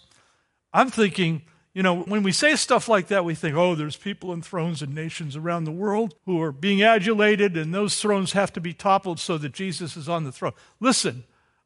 I'm 0.72 0.91
thinking, 0.91 1.41
you 1.74 1.82
know, 1.82 2.02
when 2.04 2.22
we 2.22 2.32
say 2.32 2.56
stuff 2.58 2.88
like 2.88 3.08
that, 3.08 3.26
we 3.26 3.34
think, 3.34 3.56
oh, 3.56 3.74
there's 3.74 3.98
people 3.98 4.34
in 4.34 4.44
thrones 4.44 4.84
and 4.84 4.94
nations 4.94 5.36
around 5.36 5.63
the 5.63 5.72
world 5.72 6.13
who 6.26 6.39
are 6.44 6.52
being 6.52 6.84
adulated, 6.84 7.58
and 7.58 7.74
those 7.74 8.00
thrones 8.00 8.34
have 8.34 8.54
to 8.54 8.62
be 8.62 8.72
toppled 8.72 9.20
so 9.20 9.39
that 9.39 9.54
Jesus 9.54 9.98
is 9.98 10.08
on 10.08 10.26
the 10.26 10.32
throne. 10.32 10.54
Listen, 10.80 11.24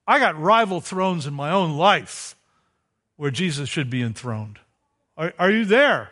I 0.09 0.17
got 0.17 0.41
rival 0.41 0.81
thrones 0.81 1.27
in 1.27 1.35
my 1.35 1.51
own 1.51 1.77
life 1.77 2.35
where 3.15 3.29
Jesus 3.29 3.69
should 3.69 3.91
be 3.91 4.01
enthroned. 4.01 4.57
Are, 5.15 5.33
are 5.37 5.51
you 5.51 5.65
there? 5.65 6.09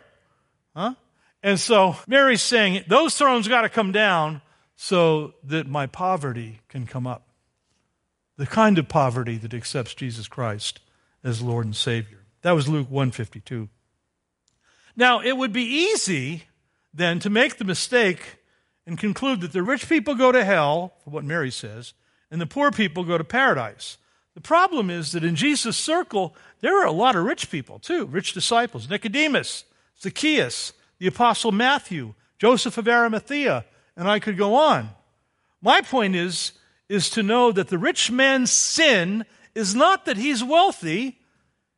Huh? 0.76 0.94
And 1.42 1.58
so 1.58 1.96
Mary's 2.06 2.40
saying, 2.40 2.84
those 2.86 3.16
thrones 3.16 3.48
got 3.48 3.62
to 3.62 3.68
come 3.68 3.90
down 3.90 4.40
so 4.76 5.34
that 5.42 5.66
my 5.66 5.86
poverty 5.88 6.60
can 6.68 6.86
come 6.86 7.08
up. 7.08 7.26
The 8.36 8.46
kind 8.46 8.78
of 8.78 8.86
poverty 8.86 9.36
that 9.38 9.52
accepts 9.52 9.94
Jesus 9.94 10.28
Christ 10.28 10.78
as 11.24 11.42
Lord 11.42 11.64
and 11.64 11.74
Savior. 11.74 12.20
That 12.42 12.52
was 12.52 12.68
Luke 12.68 12.88
152. 12.88 13.68
Now, 14.94 15.20
it 15.20 15.36
would 15.36 15.52
be 15.52 15.64
easy 15.64 16.44
then 16.94 17.18
to 17.18 17.30
make 17.30 17.56
the 17.56 17.64
mistake 17.64 18.36
and 18.86 18.96
conclude 18.96 19.40
that 19.40 19.52
the 19.52 19.64
rich 19.64 19.88
people 19.88 20.14
go 20.14 20.30
to 20.30 20.44
hell, 20.44 20.92
for 21.02 21.10
what 21.10 21.24
Mary 21.24 21.50
says, 21.50 21.94
and 22.30 22.40
the 22.40 22.46
poor 22.46 22.70
people 22.70 23.04
go 23.04 23.18
to 23.18 23.24
paradise. 23.24 23.98
The 24.34 24.40
problem 24.40 24.90
is 24.90 25.12
that 25.12 25.24
in 25.24 25.36
Jesus' 25.36 25.76
circle, 25.76 26.34
there 26.60 26.80
are 26.80 26.86
a 26.86 26.92
lot 26.92 27.16
of 27.16 27.24
rich 27.24 27.50
people 27.50 27.78
too, 27.78 28.06
rich 28.06 28.32
disciples 28.32 28.88
Nicodemus, 28.88 29.64
Zacchaeus, 30.00 30.72
the 30.98 31.06
Apostle 31.06 31.52
Matthew, 31.52 32.14
Joseph 32.38 32.78
of 32.78 32.86
Arimathea, 32.86 33.64
and 33.96 34.08
I 34.08 34.20
could 34.20 34.36
go 34.36 34.54
on. 34.54 34.90
My 35.60 35.80
point 35.80 36.14
is, 36.14 36.52
is 36.88 37.10
to 37.10 37.22
know 37.22 37.50
that 37.52 37.68
the 37.68 37.78
rich 37.78 38.10
man's 38.10 38.50
sin 38.50 39.24
is 39.54 39.74
not 39.74 40.04
that 40.04 40.16
he's 40.16 40.44
wealthy, 40.44 41.18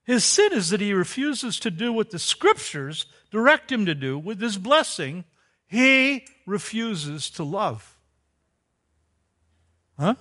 his 0.05 0.25
sin 0.25 0.53
is 0.53 0.71
that 0.71 0.81
he 0.81 0.93
refuses 0.93 1.59
to 1.61 1.71
do 1.71 1.93
what 1.93 2.11
the 2.11 2.19
scriptures 2.19 3.07
direct 3.31 3.71
him 3.71 3.87
to 3.87 3.95
do 3.95 4.19
with 4.19 4.41
his 4.41 4.59
blessing. 4.59 5.25
He 5.67 6.27
refuses 6.47 7.31
to 7.31 7.45
love. 7.45 7.97
Huh? 9.99 10.17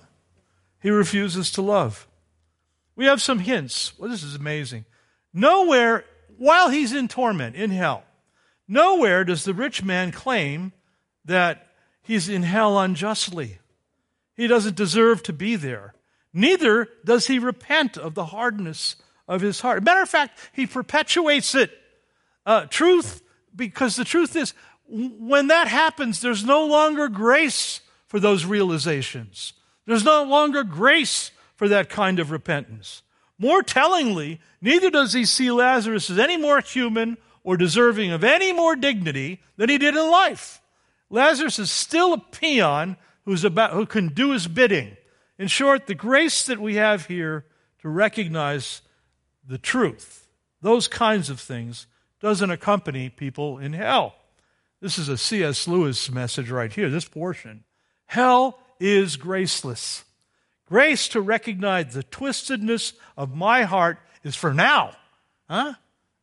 He 0.80 0.90
refuses 0.90 1.50
to 1.52 1.62
love. 1.62 2.06
We 2.96 3.06
have 3.06 3.22
some 3.22 3.38
hints. 3.38 3.98
Well, 3.98 4.10
this 4.10 4.22
is 4.22 4.34
amazing. 4.34 4.84
Nowhere, 5.32 6.04
while 6.38 6.70
he's 6.70 6.92
in 6.92 7.08
torment, 7.08 7.56
in 7.56 7.70
hell, 7.70 8.04
nowhere 8.66 9.24
does 9.24 9.44
the 9.44 9.54
rich 9.54 9.82
man 9.82 10.10
claim 10.10 10.72
that 11.24 11.68
he's 12.02 12.28
in 12.28 12.42
hell 12.42 12.78
unjustly. 12.78 13.58
He 14.36 14.46
doesn't 14.46 14.76
deserve 14.76 15.22
to 15.24 15.32
be 15.32 15.56
there. 15.56 15.94
Neither 16.32 16.88
does 17.04 17.26
he 17.26 17.38
repent 17.38 17.96
of 17.96 18.14
the 18.14 18.26
hardness 18.26 18.96
of 19.28 19.40
his 19.40 19.60
heart. 19.60 19.82
Matter 19.82 20.02
of 20.02 20.08
fact, 20.08 20.38
he 20.52 20.66
perpetuates 20.66 21.54
it. 21.54 21.70
Uh, 22.46 22.66
truth, 22.66 23.22
because 23.54 23.96
the 23.96 24.04
truth 24.04 24.34
is, 24.34 24.54
when 24.88 25.48
that 25.48 25.68
happens, 25.68 26.20
there's 26.20 26.44
no 26.44 26.64
longer 26.66 27.08
grace 27.08 27.80
for 28.08 28.18
those 28.18 28.44
realizations. 28.44 29.52
There's 29.86 30.04
no 30.04 30.22
longer 30.22 30.62
grace 30.62 31.30
for 31.56 31.68
that 31.68 31.88
kind 31.88 32.18
of 32.18 32.30
repentance. 32.30 33.02
More 33.38 33.62
tellingly, 33.62 34.40
neither 34.60 34.90
does 34.90 35.12
he 35.12 35.24
see 35.24 35.50
Lazarus 35.50 36.10
as 36.10 36.18
any 36.18 36.36
more 36.36 36.60
human 36.60 37.16
or 37.42 37.56
deserving 37.56 38.12
of 38.12 38.22
any 38.22 38.52
more 38.52 38.76
dignity 38.76 39.40
than 39.56 39.70
he 39.70 39.78
did 39.78 39.96
in 39.96 40.10
life. 40.10 40.60
Lazarus 41.08 41.58
is 41.58 41.70
still 41.70 42.12
a 42.12 42.18
peon 42.18 42.96
who's 43.24 43.44
about, 43.44 43.72
who 43.72 43.86
can 43.86 44.08
do 44.08 44.30
his 44.30 44.46
bidding. 44.46 44.96
In 45.38 45.48
short, 45.48 45.86
the 45.86 45.94
grace 45.94 46.44
that 46.44 46.60
we 46.60 46.74
have 46.74 47.06
here 47.06 47.46
to 47.80 47.88
recognize 47.88 48.82
the 49.46 49.58
truth, 49.58 50.28
those 50.60 50.86
kinds 50.86 51.30
of 51.30 51.40
things, 51.40 51.86
doesn't 52.20 52.50
accompany 52.50 53.08
people 53.08 53.58
in 53.58 53.72
hell. 53.72 54.14
This 54.80 54.98
is 54.98 55.08
a 55.08 55.18
C.S. 55.18 55.66
Lewis 55.66 56.10
message 56.10 56.50
right 56.50 56.72
here, 56.72 56.90
this 56.90 57.06
portion. 57.06 57.64
Hell 58.06 58.58
is 58.80 59.16
graceless. 59.16 60.04
Grace 60.66 61.08
to 61.08 61.20
recognize 61.20 61.94
the 61.94 62.02
twistedness 62.02 62.94
of 63.16 63.34
my 63.34 63.62
heart 63.62 63.98
is 64.24 64.34
for 64.34 64.54
now. 64.54 64.96
Huh? 65.48 65.74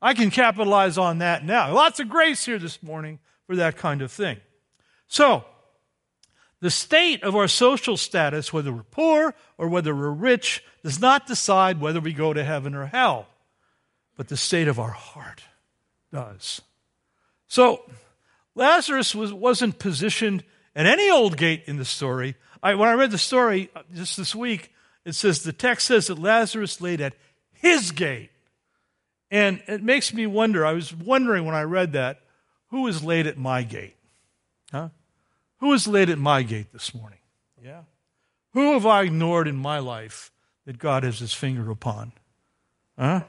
I 0.02 0.13
can 0.13 0.32
capitalize 0.32 0.98
on 0.98 1.20
that 1.20 1.46
now. 1.46 1.74
Lots 1.74 2.00
of 2.00 2.10
grace 2.10 2.46
here 2.46 2.60
this 2.60 2.82
morning 2.82 3.20
for 3.46 3.56
that 3.56 3.78
kind 3.78 4.02
of 4.02 4.12
thing. 4.12 4.38
So, 5.08 5.46
the 6.60 6.72
state 6.72 7.24
of 7.24 7.36
our 7.36 7.48
social 7.48 7.98
status, 7.98 8.52
whether 8.52 8.72
we're 8.72 8.84
poor 8.84 9.36
or 9.58 9.67
whether 9.67 9.96
we're 9.96 10.10
rich, 10.10 10.63
does 10.84 11.00
not 11.00 11.28
decide 11.28 11.80
whether 11.80 12.00
we 12.00 12.13
go 12.13 12.34
to 12.34 12.43
heaven 12.43 12.74
or 12.74 12.88
hell, 12.88 13.28
but 14.15 14.28
the 14.28 14.38
state 14.38 14.67
of 14.67 14.80
our 14.80 14.91
heart 14.91 15.43
does. 16.12 16.62
So, 17.48 17.84
Lazarus 18.56 19.13
was, 19.13 19.32
wasn't 19.32 19.78
positioned 19.78 20.43
at 20.78 20.86
any 20.86 21.10
old 21.10 21.36
gate 21.38 21.63
in 21.66 21.78
the 21.78 21.86
story. 21.86 22.36
I, 22.62 22.76
when 22.76 22.88
I 22.88 22.94
read 22.94 23.10
the 23.10 23.18
story 23.18 23.72
uh, 23.76 23.82
just 23.96 24.16
this 24.16 24.36
week, 24.36 24.72
it 25.04 25.16
says 25.16 25.42
the 25.42 25.52
text 25.52 25.88
says 25.88 26.08
that 26.08 26.20
Lazarus 26.20 26.80
laid 26.80 27.02
at 27.02 27.13
his 27.52 27.92
gate. 27.92 28.30
And 29.32 29.62
it 29.68 29.82
makes 29.82 30.13
me 30.13 30.28
wonder, 30.28 30.66
I 30.66 30.74
was 30.74 30.94
wondering 30.94 31.46
when 31.46 31.56
I 31.56 31.63
read 31.63 31.94
that, 31.94 32.22
who 32.68 32.86
is 32.86 33.04
laid 33.04 33.26
at 33.26 33.38
my 33.38 33.63
gate? 33.63 33.96
Huh? 34.72 34.90
Who 35.62 35.74
is 35.74 35.88
laid 35.88 36.12
at 36.12 36.20
my 36.20 36.44
gate 36.44 36.72
this 36.72 36.94
morning? 36.94 37.20
Yeah. 37.62 37.82
Who 38.54 38.74
have 38.74 38.86
I 38.86 39.02
ignored 39.02 39.48
in 39.48 39.56
my 39.56 39.80
life 39.80 40.32
that 40.66 40.78
God 40.78 41.04
has 41.04 41.20
his 41.20 41.34
finger 41.34 41.72
upon? 41.72 42.12
Huh? 43.00 43.22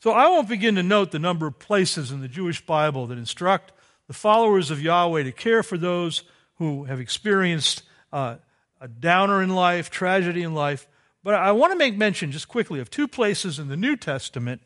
So 0.00 0.10
I 0.10 0.26
won't 0.28 0.48
begin 0.48 0.74
to 0.74 0.82
note 0.82 1.12
the 1.12 1.18
number 1.20 1.46
of 1.46 1.60
places 1.60 2.10
in 2.10 2.20
the 2.20 2.28
Jewish 2.28 2.64
Bible 2.66 3.06
that 3.06 3.18
instruct 3.18 3.72
the 4.08 4.14
followers 4.14 4.70
of 4.70 4.82
Yahweh 4.82 5.22
to 5.22 5.32
care 5.32 5.62
for 5.62 5.78
those 5.78 6.24
who 6.56 6.84
have 6.84 7.00
experienced 7.00 7.82
uh, 8.12 8.36
a 8.80 8.88
downer 8.88 9.42
in 9.42 9.54
life, 9.54 9.90
tragedy 9.90 10.42
in 10.42 10.54
life. 10.54 10.86
But 11.22 11.34
I 11.34 11.52
want 11.52 11.72
to 11.72 11.78
make 11.78 11.96
mention 11.96 12.30
just 12.30 12.48
quickly 12.48 12.80
of 12.80 12.90
two 12.90 13.08
places 13.08 13.58
in 13.58 13.68
the 13.68 13.76
New 13.76 13.96
Testament 13.96 14.62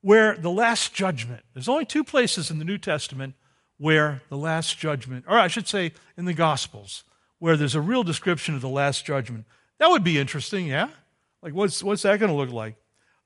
where 0.00 0.36
the 0.36 0.50
last 0.50 0.94
judgment, 0.94 1.42
there's 1.54 1.68
only 1.68 1.84
two 1.84 2.04
places 2.04 2.50
in 2.50 2.58
the 2.58 2.64
New 2.64 2.78
Testament 2.78 3.34
where 3.78 4.22
the 4.28 4.36
last 4.36 4.78
judgment, 4.78 5.24
or 5.28 5.38
I 5.38 5.48
should 5.48 5.68
say 5.68 5.92
in 6.16 6.24
the 6.24 6.34
Gospels, 6.34 7.04
where 7.38 7.56
there's 7.56 7.74
a 7.74 7.80
real 7.80 8.02
description 8.02 8.54
of 8.54 8.60
the 8.60 8.68
last 8.68 9.04
judgment. 9.04 9.44
That 9.78 9.90
would 9.90 10.04
be 10.04 10.18
interesting, 10.18 10.66
yeah? 10.66 10.88
Like, 11.42 11.54
what's, 11.54 11.82
what's 11.82 12.02
that 12.02 12.18
going 12.18 12.30
to 12.30 12.36
look 12.36 12.50
like? 12.50 12.76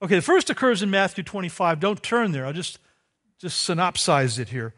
Okay, 0.02 0.16
the 0.16 0.22
first 0.22 0.50
occurs 0.50 0.82
in 0.82 0.90
Matthew 0.90 1.24
25. 1.24 1.80
Don't 1.80 2.02
turn 2.02 2.32
there. 2.32 2.44
I'll 2.44 2.52
just, 2.52 2.78
just 3.38 3.66
synopsize 3.68 4.38
it 4.38 4.48
here. 4.48 4.74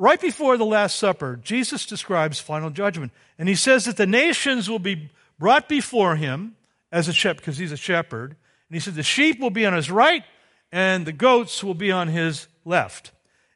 Right 0.00 0.18
before 0.18 0.56
the 0.56 0.64
Last 0.64 0.96
Supper, 0.96 1.36
Jesus 1.36 1.84
describes 1.84 2.40
final 2.40 2.70
judgment. 2.70 3.12
And 3.38 3.50
he 3.50 3.54
says 3.54 3.84
that 3.84 3.98
the 3.98 4.06
nations 4.06 4.66
will 4.66 4.78
be 4.78 5.10
brought 5.38 5.68
before 5.68 6.16
him 6.16 6.56
as 6.90 7.06
a 7.06 7.12
shepherd, 7.12 7.36
because 7.36 7.58
he's 7.58 7.70
a 7.70 7.76
shepherd. 7.76 8.30
And 8.30 8.74
he 8.74 8.80
said 8.80 8.94
the 8.94 9.02
sheep 9.02 9.38
will 9.38 9.50
be 9.50 9.66
on 9.66 9.74
his 9.74 9.90
right 9.90 10.24
and 10.72 11.04
the 11.04 11.12
goats 11.12 11.62
will 11.62 11.74
be 11.74 11.92
on 11.92 12.08
his 12.08 12.48
left. 12.64 13.12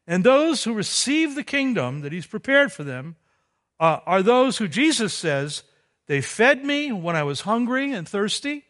And 0.06 0.22
those 0.22 0.64
who 0.64 0.74
receive 0.74 1.34
the 1.34 1.44
kingdom 1.44 2.02
that 2.02 2.12
he's 2.12 2.26
prepared 2.26 2.72
for 2.72 2.84
them 2.84 3.16
uh, 3.80 4.00
are 4.04 4.22
those 4.22 4.58
who 4.58 4.68
Jesus 4.68 5.14
says, 5.14 5.62
They 6.08 6.20
fed 6.20 6.62
me 6.62 6.92
when 6.92 7.16
I 7.16 7.22
was 7.22 7.40
hungry 7.40 7.90
and 7.90 8.06
thirsty. 8.06 8.64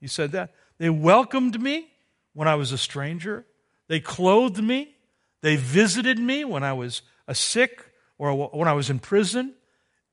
He 0.00 0.06
said 0.06 0.32
that. 0.32 0.54
They 0.78 0.88
welcomed 0.88 1.60
me 1.60 1.88
when 2.32 2.48
I 2.48 2.54
was 2.54 2.72
a 2.72 2.78
stranger. 2.78 3.44
They 3.88 4.00
clothed 4.00 4.64
me. 4.64 4.94
They 5.42 5.56
visited 5.56 6.18
me 6.18 6.44
when 6.44 6.62
I 6.62 6.72
was 6.72 7.02
a 7.26 7.34
sick 7.34 7.84
or 8.18 8.48
when 8.48 8.68
I 8.68 8.72
was 8.72 8.90
in 8.90 8.98
prison. 8.98 9.54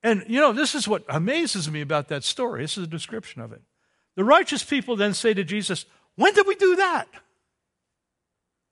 And, 0.03 0.23
you 0.27 0.39
know, 0.39 0.53
this 0.53 0.75
is 0.75 0.87
what 0.87 1.03
amazes 1.09 1.69
me 1.69 1.81
about 1.81 2.07
that 2.09 2.23
story. 2.23 2.61
This 2.61 2.77
is 2.77 2.85
a 2.85 2.87
description 2.87 3.41
of 3.41 3.51
it. 3.51 3.61
The 4.15 4.23
righteous 4.23 4.63
people 4.63 4.95
then 4.95 5.13
say 5.13 5.33
to 5.33 5.43
Jesus, 5.43 5.85
When 6.15 6.33
did 6.33 6.47
we 6.47 6.55
do 6.55 6.77
that? 6.77 7.07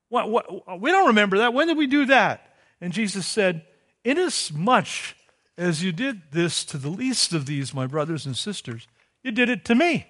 What, 0.10 0.30
what, 0.30 0.80
we 0.80 0.92
don't 0.92 1.08
remember 1.08 1.40
that. 1.40 1.54
When 1.54 1.68
did 1.68 1.78
we 1.78 1.88
do 1.88 2.06
that? 2.06 2.54
And 2.80 2.94
Jesus 2.94 3.26
said, 3.26 3.66
Inasmuch 4.04 5.16
as 5.58 5.84
you 5.84 5.92
did 5.92 6.32
this 6.32 6.64
to 6.66 6.78
the 6.78 6.90
least 6.90 7.34
of 7.34 7.46
these, 7.46 7.74
my 7.74 7.88
brothers 7.88 8.26
and 8.26 8.36
sisters, 8.36 8.88
you 9.24 9.32
did 9.32 9.50
it 9.50 9.66
to 9.66 9.76
me. 9.76 10.06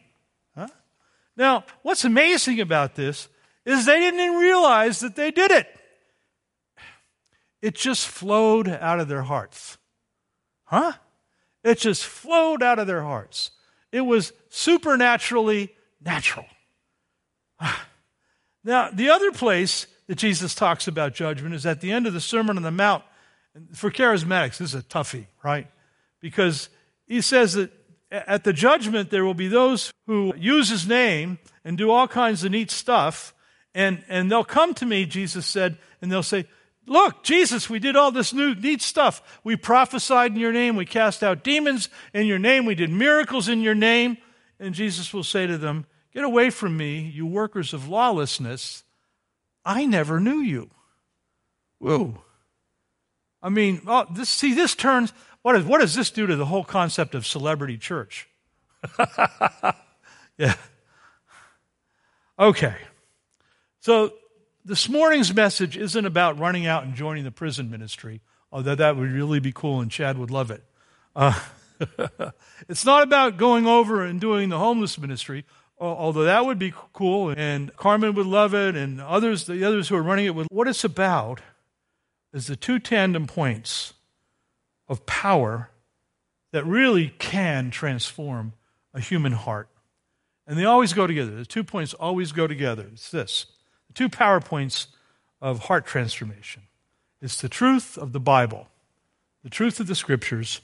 Huh? 0.55 0.67
Now, 1.37 1.65
what's 1.81 2.05
amazing 2.05 2.59
about 2.59 2.95
this 2.95 3.27
is 3.65 3.85
they 3.85 3.99
didn't 3.99 4.19
even 4.19 4.37
realize 4.37 4.99
that 4.99 5.15
they 5.15 5.31
did 5.31 5.51
it. 5.51 5.67
It 7.65 7.73
just 7.73 8.07
flowed 8.07 8.67
out 8.67 8.99
of 8.99 9.07
their 9.07 9.23
hearts. 9.23 9.79
Huh? 10.65 10.93
It 11.63 11.79
just 11.79 12.05
flowed 12.05 12.61
out 12.61 12.77
of 12.77 12.85
their 12.85 13.01
hearts. 13.01 13.49
It 13.91 14.01
was 14.01 14.33
supernaturally 14.49 15.73
natural. 15.99 16.45
Ah. 17.59 17.87
Now, 18.63 18.91
the 18.91 19.09
other 19.09 19.31
place 19.31 19.87
that 20.05 20.19
Jesus 20.19 20.53
talks 20.53 20.87
about 20.87 21.15
judgment 21.15 21.55
is 21.55 21.65
at 21.65 21.81
the 21.81 21.91
end 21.91 22.05
of 22.05 22.13
the 22.13 22.21
Sermon 22.21 22.55
on 22.55 22.61
the 22.61 22.69
Mount. 22.69 23.03
For 23.73 23.89
charismatics, 23.89 24.59
this 24.59 24.75
is 24.75 24.75
a 24.75 24.83
toughie, 24.83 25.25
right? 25.43 25.65
Because 26.21 26.69
he 27.07 27.19
says 27.19 27.53
that 27.53 27.71
at 28.11 28.43
the 28.43 28.53
judgment 28.53 29.09
there 29.09 29.25
will 29.25 29.33
be 29.33 29.47
those 29.47 29.91
who 30.05 30.35
use 30.37 30.69
his 30.69 30.87
name 30.87 31.39
and 31.63 31.79
do 31.79 31.89
all 31.89 32.07
kinds 32.07 32.43
of 32.43 32.51
neat 32.51 32.69
stuff. 32.69 33.33
And, 33.73 34.03
and 34.07 34.31
they'll 34.31 34.43
come 34.43 34.75
to 34.75 34.85
me, 34.85 35.07
Jesus 35.07 35.47
said, 35.47 35.79
and 35.99 36.11
they'll 36.11 36.21
say, 36.21 36.45
Look, 36.87 37.23
Jesus, 37.23 37.69
we 37.69 37.79
did 37.79 37.95
all 37.95 38.11
this 38.11 38.33
new, 38.33 38.53
neat 38.53 38.81
stuff. 38.81 39.39
We 39.43 39.55
prophesied 39.55 40.31
in 40.31 40.39
your 40.39 40.53
name. 40.53 40.75
We 40.75 40.85
cast 40.85 41.23
out 41.23 41.43
demons 41.43 41.89
in 42.13 42.27
your 42.27 42.39
name. 42.39 42.65
We 42.65 42.75
did 42.75 42.91
miracles 42.91 43.49
in 43.49 43.61
your 43.61 43.75
name. 43.75 44.17
And 44.59 44.75
Jesus 44.75 45.13
will 45.13 45.23
say 45.23 45.47
to 45.47 45.57
them, 45.57 45.85
Get 46.13 46.23
away 46.23 46.49
from 46.49 46.77
me, 46.77 46.99
you 47.13 47.25
workers 47.25 47.73
of 47.73 47.89
lawlessness. 47.89 48.83
I 49.65 49.85
never 49.85 50.19
knew 50.19 50.37
you. 50.37 50.69
Whoa. 51.79 52.23
I 53.43 53.49
mean, 53.49 53.81
oh, 53.85 54.05
this, 54.09 54.29
see, 54.29 54.53
this 54.53 54.75
turns, 54.75 55.11
what, 55.41 55.55
is, 55.57 55.65
what 55.65 55.81
does 55.81 55.93
this 55.93 56.11
do 56.11 56.25
to 56.25 56.35
the 56.35 56.45
whole 56.45 56.63
concept 56.63 57.15
of 57.15 57.27
celebrity 57.27 57.77
church? 57.77 58.29
yeah. 60.37 60.55
Okay. 62.39 62.75
So 63.81 64.13
this 64.65 64.89
morning's 64.89 65.33
message 65.33 65.77
isn't 65.77 66.05
about 66.05 66.39
running 66.39 66.65
out 66.65 66.83
and 66.83 66.95
joining 66.95 67.23
the 67.23 67.31
prison 67.31 67.69
ministry, 67.69 68.21
although 68.51 68.73
that 68.73 68.97
would 68.97 69.11
really 69.11 69.39
be 69.39 69.51
cool 69.51 69.79
and 69.79 69.91
Chad 69.91 70.17
would 70.17 70.31
love 70.31 70.49
it. 70.49 70.63
Uh, 71.15 71.39
it's 72.67 72.83
not 72.83 73.03
about 73.03 73.37
going 73.37 73.67
over 73.67 74.03
and 74.03 74.19
doing 74.19 74.49
the 74.49 74.57
homeless 74.57 74.97
ministry, 74.97 75.45
although 75.79 76.23
that 76.23 76.45
would 76.45 76.57
be 76.57 76.73
cool 76.93 77.29
and 77.29 77.75
Carmen 77.75 78.15
would 78.15 78.25
love 78.25 78.55
it 78.55 78.75
and 78.75 78.99
others, 78.99 79.45
the 79.45 79.63
others 79.63 79.89
who 79.89 79.95
are 79.95 80.03
running 80.03 80.25
it 80.25 80.33
would. 80.33 80.47
What 80.49 80.67
it's 80.67 80.83
about 80.83 81.41
is 82.33 82.47
the 82.47 82.55
two 82.55 82.79
tandem 82.79 83.27
points 83.27 83.93
of 84.87 85.05
power 85.05 85.69
that 86.51 86.65
really 86.65 87.13
can 87.19 87.69
transform 87.69 88.53
a 88.95 88.99
human 88.99 89.33
heart. 89.33 89.69
And 90.47 90.57
they 90.57 90.65
always 90.65 90.93
go 90.93 91.05
together. 91.05 91.35
The 91.35 91.45
two 91.45 91.63
points 91.63 91.93
always 91.93 92.31
go 92.31 92.47
together. 92.47 92.89
It's 92.91 93.11
this 93.11 93.45
two 93.95 94.09
PowerPoints 94.09 94.87
of 95.41 95.59
heart 95.61 95.85
transformation. 95.85 96.63
It's 97.21 97.41
the 97.41 97.49
truth 97.49 97.97
of 97.97 98.11
the 98.11 98.19
Bible, 98.19 98.67
the 99.43 99.49
truth 99.49 99.79
of 99.79 99.87
the 99.87 99.95
scriptures, 99.95 100.61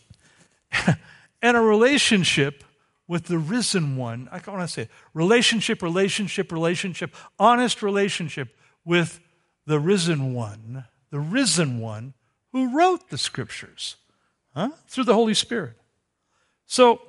and 1.41 1.57
a 1.57 1.61
relationship 1.61 2.63
with 3.07 3.25
the 3.25 3.39
risen 3.39 3.97
one. 3.97 4.29
I 4.31 4.39
want 4.49 4.61
to 4.61 4.67
say 4.67 4.89
relationship, 5.13 5.81
relationship, 5.81 6.51
relationship, 6.51 7.15
honest 7.39 7.81
relationship 7.81 8.55
with 8.85 9.19
the 9.65 9.79
risen 9.79 10.33
one, 10.33 10.85
the 11.09 11.19
risen 11.19 11.79
one 11.79 12.13
who 12.51 12.77
wrote 12.77 13.09
the 13.09 13.17
scriptures 13.17 13.95
huh? 14.53 14.69
through 14.87 15.05
the 15.05 15.13
Holy 15.13 15.33
Spirit. 15.33 15.73
So, 16.65 17.01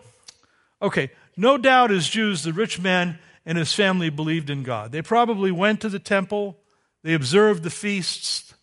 okay, 0.80 1.10
no 1.36 1.56
doubt 1.56 1.90
as 1.90 2.08
Jews, 2.08 2.42
the 2.42 2.52
rich 2.52 2.80
man 2.80 3.18
and 3.44 3.58
his 3.58 3.72
family 3.72 4.10
believed 4.10 4.50
in 4.50 4.62
God. 4.62 4.92
They 4.92 5.02
probably 5.02 5.50
went 5.50 5.80
to 5.80 5.88
the 5.88 5.98
temple, 5.98 6.58
they 7.02 7.14
observed 7.14 7.62
the 7.62 7.70
feasts, 7.70 8.54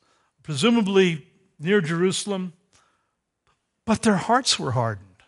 presumably 0.43 1.27
near 1.59 1.81
Jerusalem, 1.81 2.53
but 3.85 4.01
their 4.03 4.15
hearts 4.15 4.59
were 4.59 4.71
hardened 4.71 5.23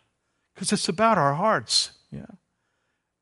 because 0.54 0.72
it's 0.72 0.88
about 0.88 1.18
our 1.18 1.34
hearts. 1.34 1.92
Yeah. 2.12 2.26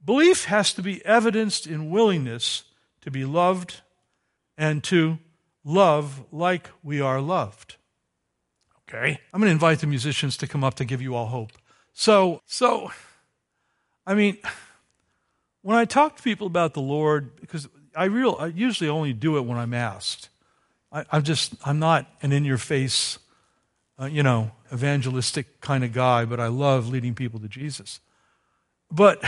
Belief 0.03 0.45
has 0.45 0.73
to 0.73 0.81
be 0.81 1.03
evidenced 1.05 1.65
in 1.67 1.89
willingness 1.89 2.63
to 3.01 3.11
be 3.11 3.25
loved 3.25 3.81
and 4.57 4.83
to 4.85 5.19
love 5.63 6.23
like 6.31 6.69
we 6.83 7.01
are 7.01 7.21
loved. 7.21 7.77
Okay? 8.87 9.19
I'm 9.33 9.39
going 9.39 9.49
to 9.49 9.53
invite 9.53 9.79
the 9.79 9.87
musicians 9.87 10.37
to 10.37 10.47
come 10.47 10.63
up 10.63 10.75
to 10.75 10.85
give 10.85 11.01
you 11.01 11.15
all 11.15 11.27
hope. 11.27 11.51
So, 11.93 12.41
so 12.45 12.91
I 14.05 14.15
mean, 14.15 14.37
when 15.61 15.77
I 15.77 15.85
talk 15.85 16.17
to 16.17 16.23
people 16.23 16.47
about 16.47 16.73
the 16.73 16.81
Lord, 16.81 17.39
because 17.39 17.67
I 17.95 18.05
real 18.05 18.35
I 18.39 18.47
usually 18.47 18.89
only 18.89 19.13
do 19.13 19.37
it 19.37 19.41
when 19.41 19.57
I'm 19.57 19.73
asked. 19.73 20.29
I, 20.91 21.05
am 21.11 21.23
just 21.23 21.53
I'm 21.65 21.79
not 21.79 22.07
an 22.21 22.31
in 22.31 22.45
your 22.45 22.57
face, 22.57 23.19
uh, 23.99 24.05
you 24.05 24.23
know, 24.23 24.51
evangelistic 24.73 25.61
kind 25.61 25.83
of 25.83 25.93
guy, 25.93 26.25
but 26.25 26.39
I 26.39 26.47
love 26.47 26.89
leading 26.89 27.13
people 27.13 27.39
to 27.41 27.47
Jesus. 27.47 27.99
But 28.91 29.23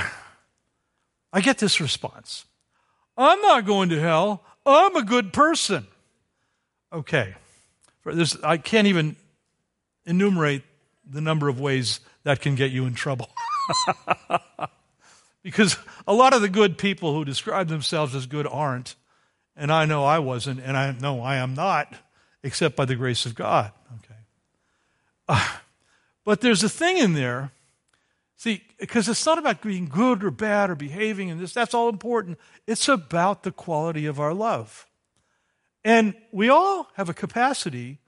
I 1.34 1.42
get 1.42 1.58
this 1.58 1.80
response: 1.80 2.46
I'm 3.18 3.42
not 3.42 3.66
going 3.66 3.90
to 3.90 4.00
hell. 4.00 4.44
I'm 4.66 4.96
a 4.96 5.04
good 5.04 5.34
person. 5.34 5.88
Okay, 6.94 7.36
I 8.44 8.58
can't 8.58 8.88
even 8.88 9.16
enumerate 10.06 10.64
the 11.10 11.22
number 11.22 11.48
of 11.48 11.60
ways 11.60 12.00
that 12.24 12.42
can 12.42 12.56
get 12.56 12.72
you 12.72 12.86
in 12.86 12.94
trouble. 12.94 13.30
because 15.44 15.78
a 16.08 16.14
lot 16.14 16.34
of 16.34 16.42
the 16.42 16.50
good 16.50 16.78
people 16.78 17.14
who 17.14 17.26
describe 17.26 17.68
themselves 17.68 18.16
as 18.16 18.26
good 18.26 18.48
aren't. 18.48 18.96
And 19.56 19.72
I 19.72 19.86
know 19.86 20.04
I 20.06 20.20
wasn't, 20.20 20.62
and 20.62 20.78
I 20.78 20.92
know 20.92 21.22
I 21.22 21.36
am 21.38 21.54
not, 21.54 21.94
except 22.44 22.76
by 22.76 22.86
the 22.86 22.96
grace 22.96 23.26
of 23.26 23.36
God. 23.36 23.72
Okay. 23.98 24.20
Uh, 25.28 25.58
but 26.24 26.42
there's 26.42 26.64
a 26.64 26.70
thing 26.70 26.98
in 26.98 27.14
there. 27.14 27.52
See, 28.38 28.64
because 28.80 29.08
it's 29.08 29.26
not 29.26 29.38
about 29.38 29.62
being 29.62 29.88
good 29.88 30.24
or 30.24 30.32
bad 30.32 30.70
or 30.70 30.76
behaving 30.76 31.30
and 31.30 31.40
this, 31.40 31.54
that's 31.54 31.74
all 31.74 31.90
important. 31.90 32.40
It's 32.66 32.88
about 32.90 33.44
the 33.44 33.52
quality 33.52 34.08
of 34.08 34.20
our 34.20 34.34
love. 34.34 34.88
And 35.84 36.16
we 36.32 36.50
all 36.50 36.88
have 36.96 37.10
a 37.10 37.14
capacity 37.14 38.00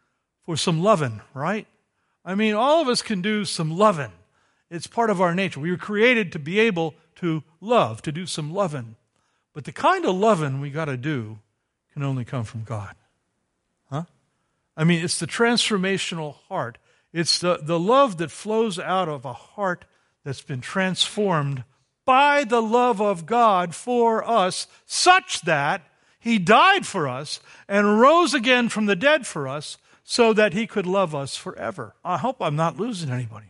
for 0.43 0.57
some 0.57 0.81
loving, 0.81 1.21
right? 1.33 1.67
I 2.25 2.35
mean, 2.35 2.55
all 2.55 2.81
of 2.81 2.87
us 2.87 3.01
can 3.01 3.21
do 3.21 3.45
some 3.45 3.77
loving. 3.77 4.11
It's 4.69 4.87
part 4.87 5.09
of 5.09 5.21
our 5.21 5.35
nature. 5.35 5.59
We 5.59 5.71
were 5.71 5.77
created 5.77 6.31
to 6.31 6.39
be 6.39 6.59
able 6.59 6.95
to 7.17 7.43
love, 7.61 8.01
to 8.03 8.11
do 8.11 8.25
some 8.25 8.53
loving. 8.53 8.95
But 9.53 9.65
the 9.65 9.71
kind 9.71 10.05
of 10.05 10.15
loving 10.15 10.59
we 10.59 10.69
got 10.69 10.85
to 10.85 10.97
do 10.97 11.39
can 11.93 12.03
only 12.03 12.25
come 12.25 12.43
from 12.43 12.63
God. 12.63 12.95
Huh? 13.89 14.05
I 14.75 14.83
mean, 14.83 15.03
it's 15.03 15.19
the 15.19 15.27
transformational 15.27 16.35
heart. 16.47 16.79
It's 17.13 17.37
the, 17.37 17.59
the 17.61 17.79
love 17.79 18.17
that 18.17 18.31
flows 18.31 18.79
out 18.79 19.07
of 19.07 19.25
a 19.25 19.33
heart 19.33 19.85
that's 20.23 20.41
been 20.41 20.61
transformed 20.61 21.63
by 22.05 22.43
the 22.43 22.61
love 22.61 22.99
of 22.99 23.25
God 23.25 23.75
for 23.75 24.27
us, 24.27 24.67
such 24.85 25.41
that 25.41 25.87
He 26.19 26.39
died 26.39 26.85
for 26.85 27.07
us 27.07 27.39
and 27.67 28.01
rose 28.01 28.33
again 28.33 28.69
from 28.69 28.87
the 28.87 28.95
dead 28.95 29.27
for 29.27 29.47
us 29.47 29.77
so 30.03 30.33
that 30.33 30.53
He 30.53 30.65
could 30.65 30.87
love 30.87 31.13
us 31.13 31.37
forever. 31.37 31.93
I 32.03 32.17
hope 32.17 32.37
I'm 32.41 32.55
not 32.55 32.79
losing 32.79 33.11
anybody 33.11 33.45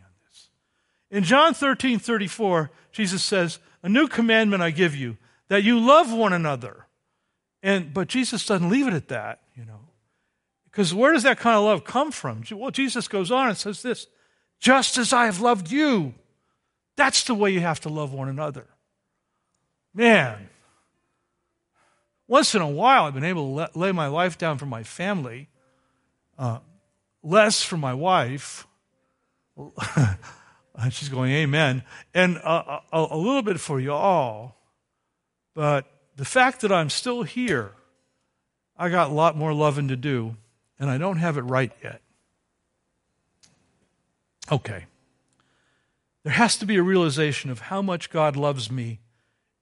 in 1.14 1.22
John 1.22 1.54
13, 1.54 2.00
34, 2.00 2.72
Jesus 2.90 3.22
says, 3.22 3.60
A 3.84 3.88
new 3.88 4.08
commandment 4.08 4.64
I 4.64 4.72
give 4.72 4.96
you, 4.96 5.16
that 5.46 5.62
you 5.62 5.78
love 5.78 6.12
one 6.12 6.32
another. 6.32 6.86
And 7.62 7.94
but 7.94 8.08
Jesus 8.08 8.44
doesn't 8.44 8.68
leave 8.68 8.88
it 8.88 8.94
at 8.94 9.06
that, 9.08 9.42
you 9.56 9.64
know. 9.64 9.78
Because 10.64 10.92
where 10.92 11.12
does 11.12 11.22
that 11.22 11.38
kind 11.38 11.56
of 11.56 11.62
love 11.62 11.84
come 11.84 12.10
from? 12.10 12.42
Well, 12.50 12.72
Jesus 12.72 13.06
goes 13.06 13.30
on 13.30 13.46
and 13.46 13.56
says 13.56 13.80
this 13.80 14.08
just 14.58 14.98
as 14.98 15.12
I 15.12 15.26
have 15.26 15.40
loved 15.40 15.70
you. 15.70 16.14
That's 16.96 17.22
the 17.22 17.34
way 17.34 17.52
you 17.52 17.60
have 17.60 17.78
to 17.82 17.88
love 17.88 18.12
one 18.12 18.28
another. 18.28 18.66
Man, 19.94 20.48
once 22.26 22.56
in 22.56 22.60
a 22.60 22.68
while 22.68 23.04
I've 23.04 23.14
been 23.14 23.22
able 23.22 23.56
to 23.56 23.78
lay 23.78 23.92
my 23.92 24.08
life 24.08 24.36
down 24.36 24.58
for 24.58 24.66
my 24.66 24.82
family, 24.82 25.48
uh, 26.36 26.58
less 27.22 27.62
for 27.62 27.76
my 27.76 27.94
wife. 27.94 28.66
And 30.76 30.92
she's 30.92 31.08
going, 31.08 31.32
Amen. 31.32 31.82
And 32.12 32.38
uh, 32.38 32.80
a, 32.92 33.06
a 33.10 33.16
little 33.16 33.42
bit 33.42 33.60
for 33.60 33.80
you 33.80 33.92
all, 33.92 34.56
but 35.54 35.86
the 36.16 36.24
fact 36.24 36.60
that 36.60 36.72
I'm 36.72 36.90
still 36.90 37.22
here, 37.22 37.72
I 38.76 38.88
got 38.88 39.10
a 39.10 39.14
lot 39.14 39.36
more 39.36 39.52
loving 39.52 39.88
to 39.88 39.96
do, 39.96 40.36
and 40.78 40.90
I 40.90 40.98
don't 40.98 41.18
have 41.18 41.36
it 41.36 41.42
right 41.42 41.72
yet. 41.82 42.00
Okay. 44.50 44.84
There 46.24 46.32
has 46.32 46.56
to 46.58 46.66
be 46.66 46.76
a 46.76 46.82
realization 46.82 47.50
of 47.50 47.60
how 47.60 47.82
much 47.82 48.10
God 48.10 48.36
loves 48.36 48.70
me 48.70 49.00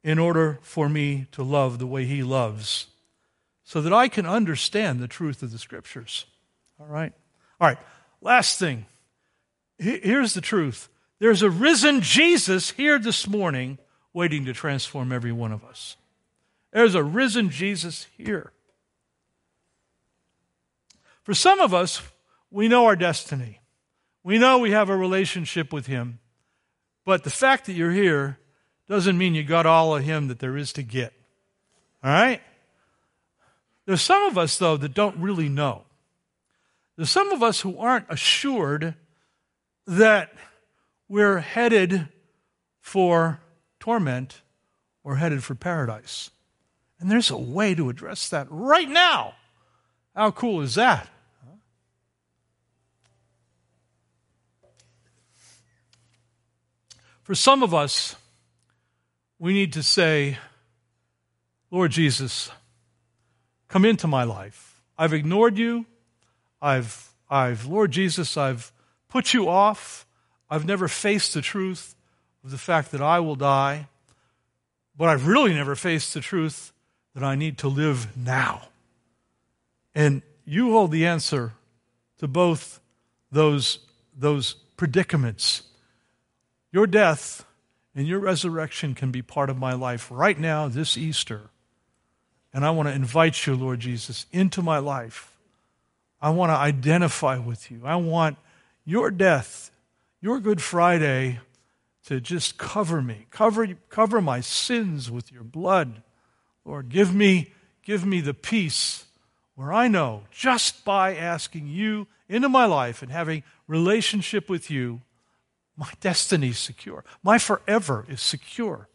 in 0.03 0.19
order 0.19 0.59
for 0.63 0.89
me 0.89 1.27
to 1.33 1.43
love 1.43 1.79
the 1.79 1.87
way 1.87 2.05
He 2.05 2.23
loves, 2.23 2.87
so 3.65 3.81
that 3.81 3.93
I 3.93 4.09
can 4.09 4.27
understand 4.27 4.99
the 4.99 5.09
truth 5.09 5.43
of 5.43 5.53
the 5.53 5.59
Scriptures. 5.59 6.27
All 6.81 6.87
right? 6.87 7.13
All 7.61 7.69
right. 7.69 7.79
Last 8.21 8.59
thing. 8.59 8.87
Here's 9.79 10.35
the 10.35 10.41
truth 10.41 10.89
there's 11.23 11.43
a 11.43 11.51
risen 11.51 12.01
Jesus 12.01 12.73
here 12.73 12.99
this 12.99 13.29
morning 13.29 13.79
waiting 14.13 14.45
to 14.47 14.53
transform 14.53 15.13
every 15.13 15.31
one 15.31 15.53
of 15.53 15.63
us. 15.63 15.97
There's 16.73 16.97
a 16.97 17.05
risen 17.05 17.49
Jesus 17.49 18.09
here. 18.19 18.51
For 21.23 21.33
some 21.33 21.61
of 21.61 21.73
us, 21.73 22.03
we 22.51 22.67
know 22.67 22.87
our 22.87 22.97
destiny. 22.97 23.61
We 24.25 24.37
know 24.37 24.59
we 24.59 24.73
have 24.73 24.89
a 24.89 24.97
relationship 24.97 25.73
with 25.73 25.87
Him. 25.87 26.19
But 27.05 27.23
the 27.23 27.31
fact 27.31 27.67
that 27.67 27.75
you're 27.75 27.93
here 27.93 28.41
doesn't 28.89 29.17
mean 29.17 29.37
you 29.37 29.45
got 29.45 29.65
all 29.65 29.95
of 29.95 30.03
Him 30.03 30.27
that 30.27 30.41
there 30.41 30.57
is 30.57 30.73
to 30.73 30.83
get. 30.83 31.13
All 32.03 32.11
right? 32.11 32.41
There's 33.87 34.03
some 34.03 34.25
of 34.25 34.37
us, 34.37 34.59
though, 34.59 34.77
that 34.77 34.93
don't 34.93 35.19
really 35.19 35.49
know. 35.49 35.83
There's 36.97 37.13
some 37.13 37.31
of 37.31 37.45
us 37.45 37.61
who 37.61 37.79
aren't 37.79 38.07
assured 38.11 38.97
that 39.87 40.33
we're 41.13 41.41
headed 41.41 42.09
for 42.81 43.39
torment 43.79 44.41
or 45.05 45.17
headed 45.17 45.45
for 45.45 45.55
paradise. 45.55 46.31
And 46.99 47.11
there's 47.11 47.31
a 47.31 47.37
way 47.37 47.75
to 47.75 47.91
address 47.91 48.31
that 48.31 48.47
right 48.49 48.89
now. 48.89 49.35
How 50.17 50.31
cool 50.31 50.63
is 50.63 50.75
that? 50.77 51.11
For 57.21 57.35
some 57.35 57.63
of 57.63 57.75
us, 57.75 58.17
we 59.39 59.53
need 59.53 59.75
to 59.75 59.83
say, 59.83 60.39
Lord 61.71 61.91
Jesus, 61.91 62.51
come 63.69 63.85
into 63.85 64.07
my 64.07 64.25
life. 64.25 64.81
I've 64.97 65.13
ignored 65.13 65.59
you. 65.59 65.85
I've, 66.63 67.11
I've, 67.29 67.67
Lord 67.67 67.91
Jesus, 67.91 68.39
I've 68.39 68.73
put 69.11 69.35
you 69.35 69.51
off. 69.51 70.07
I've 70.53 70.67
never 70.67 70.87
faced 70.87 71.33
the 71.33 71.41
truth 71.41 71.95
of 72.45 72.51
the 72.51 72.59
fact 72.59 72.93
that 72.93 73.01
I 73.01 73.21
will 73.21 73.37
die, 73.37 73.89
but 74.95 75.09
I've 75.09 75.27
really 75.27 75.55
never 75.55 75.75
faced 75.75 76.13
the 76.13 76.21
truth 76.21 76.75
that 77.15 77.25
I 77.25 77.37
need 77.37 77.57
to 77.59 77.69
live 77.69 78.15
now. 78.15 78.69
And 79.95 80.21
you 80.45 80.73
hold 80.73 80.91
the 80.91 81.07
answer 81.07 81.55
to 82.19 82.29
both 82.29 82.81
those, 83.31 83.79
those 84.15 84.57
predicaments. 84.77 85.63
Your 86.71 86.87
death 86.87 87.47
and 87.95 88.07
your 88.07 88.19
resurrection 88.19 88.95
can 88.95 89.11
be 89.11 89.23
part 89.23 89.49
of 89.49 89.57
my 89.57 89.73
life 89.73 90.11
right 90.11 90.39
now, 90.39 90.69
this 90.69 90.99
Easter. 90.99 91.49
And 92.53 92.63
I 92.63 92.73
want 92.73 92.91
to 92.91 92.95
invite 92.95 93.47
you, 93.47 93.55
Lord 93.55 93.81
Jesus, 93.81 94.27
into 94.33 94.61
my 94.61 94.81
life. 94.81 95.35
I 96.21 96.29
want 96.29 96.51
to 96.51 96.57
identify 96.57 97.39
with 97.39 97.71
you. 97.71 97.81
I 97.87 97.97
want 97.97 98.37
your 98.85 99.11
death 99.11 99.71
your 100.23 100.39
Good 100.39 100.63
Friday 100.63 101.41
to 102.07 102.21
just 102.21 102.57
cover 102.57 103.03
me, 103.03 103.27
cover, 103.31 103.67
cover 103.89 104.21
my 104.21 104.41
sins 104.41 105.11
with 105.11 105.33
your 105.33 105.43
blood. 105.43 106.03
Lord, 106.65 106.89
give 106.89 107.13
me, 107.13 107.53
give 107.83 108.07
me 108.07 108.21
the 108.21 108.33
peace 108.33 109.05
where 109.57 109.73
I 109.73 109.89
know 109.89 110.23
just 110.31 110.85
by 110.85 111.17
asking 111.17 111.67
you 111.67 112.07
into 112.29 112.49
my 112.49 112.67
life 112.67 113.03
and 113.03 113.11
having 113.11 113.43
relationship 113.67 114.49
with 114.49 114.71
you, 114.71 115.01
my 115.77 115.91
destiny 116.01 116.51
is 116.51 116.59
secure. 116.59 117.05
My 117.25 117.39
forever 117.39 118.07
is 118.09 118.21
secure. 118.21 118.89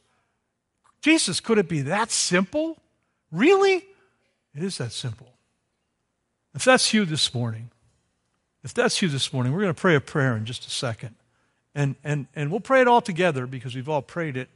Jesus, 1.02 1.42
could 1.42 1.58
it 1.58 1.68
be 1.68 1.82
that 1.82 2.10
simple? 2.10 2.78
Really? 3.32 3.86
It 4.56 4.64
is 4.64 4.78
that 4.78 4.94
simple. 4.94 5.34
If 6.56 6.64
that's 6.64 6.94
you 6.94 7.04
this 7.04 7.34
morning, 7.34 7.70
if 8.68 8.74
that's 8.74 9.02
you 9.02 9.08
this 9.08 9.32
morning, 9.32 9.54
we're 9.54 9.62
going 9.62 9.74
to 9.74 9.80
pray 9.80 9.96
a 9.96 10.02
prayer 10.02 10.36
in 10.36 10.44
just 10.44 10.68
a 10.68 10.70
second. 10.70 11.16
And, 11.74 11.96
and, 12.04 12.28
and 12.36 12.52
we'll 12.52 12.60
pray 12.60 12.82
it 12.82 12.88
all 12.90 13.00
together 13.00 13.48
because 13.48 13.74
we've 13.74 13.88
all 13.88 14.02
prayed 14.02 14.36
it 14.36 14.50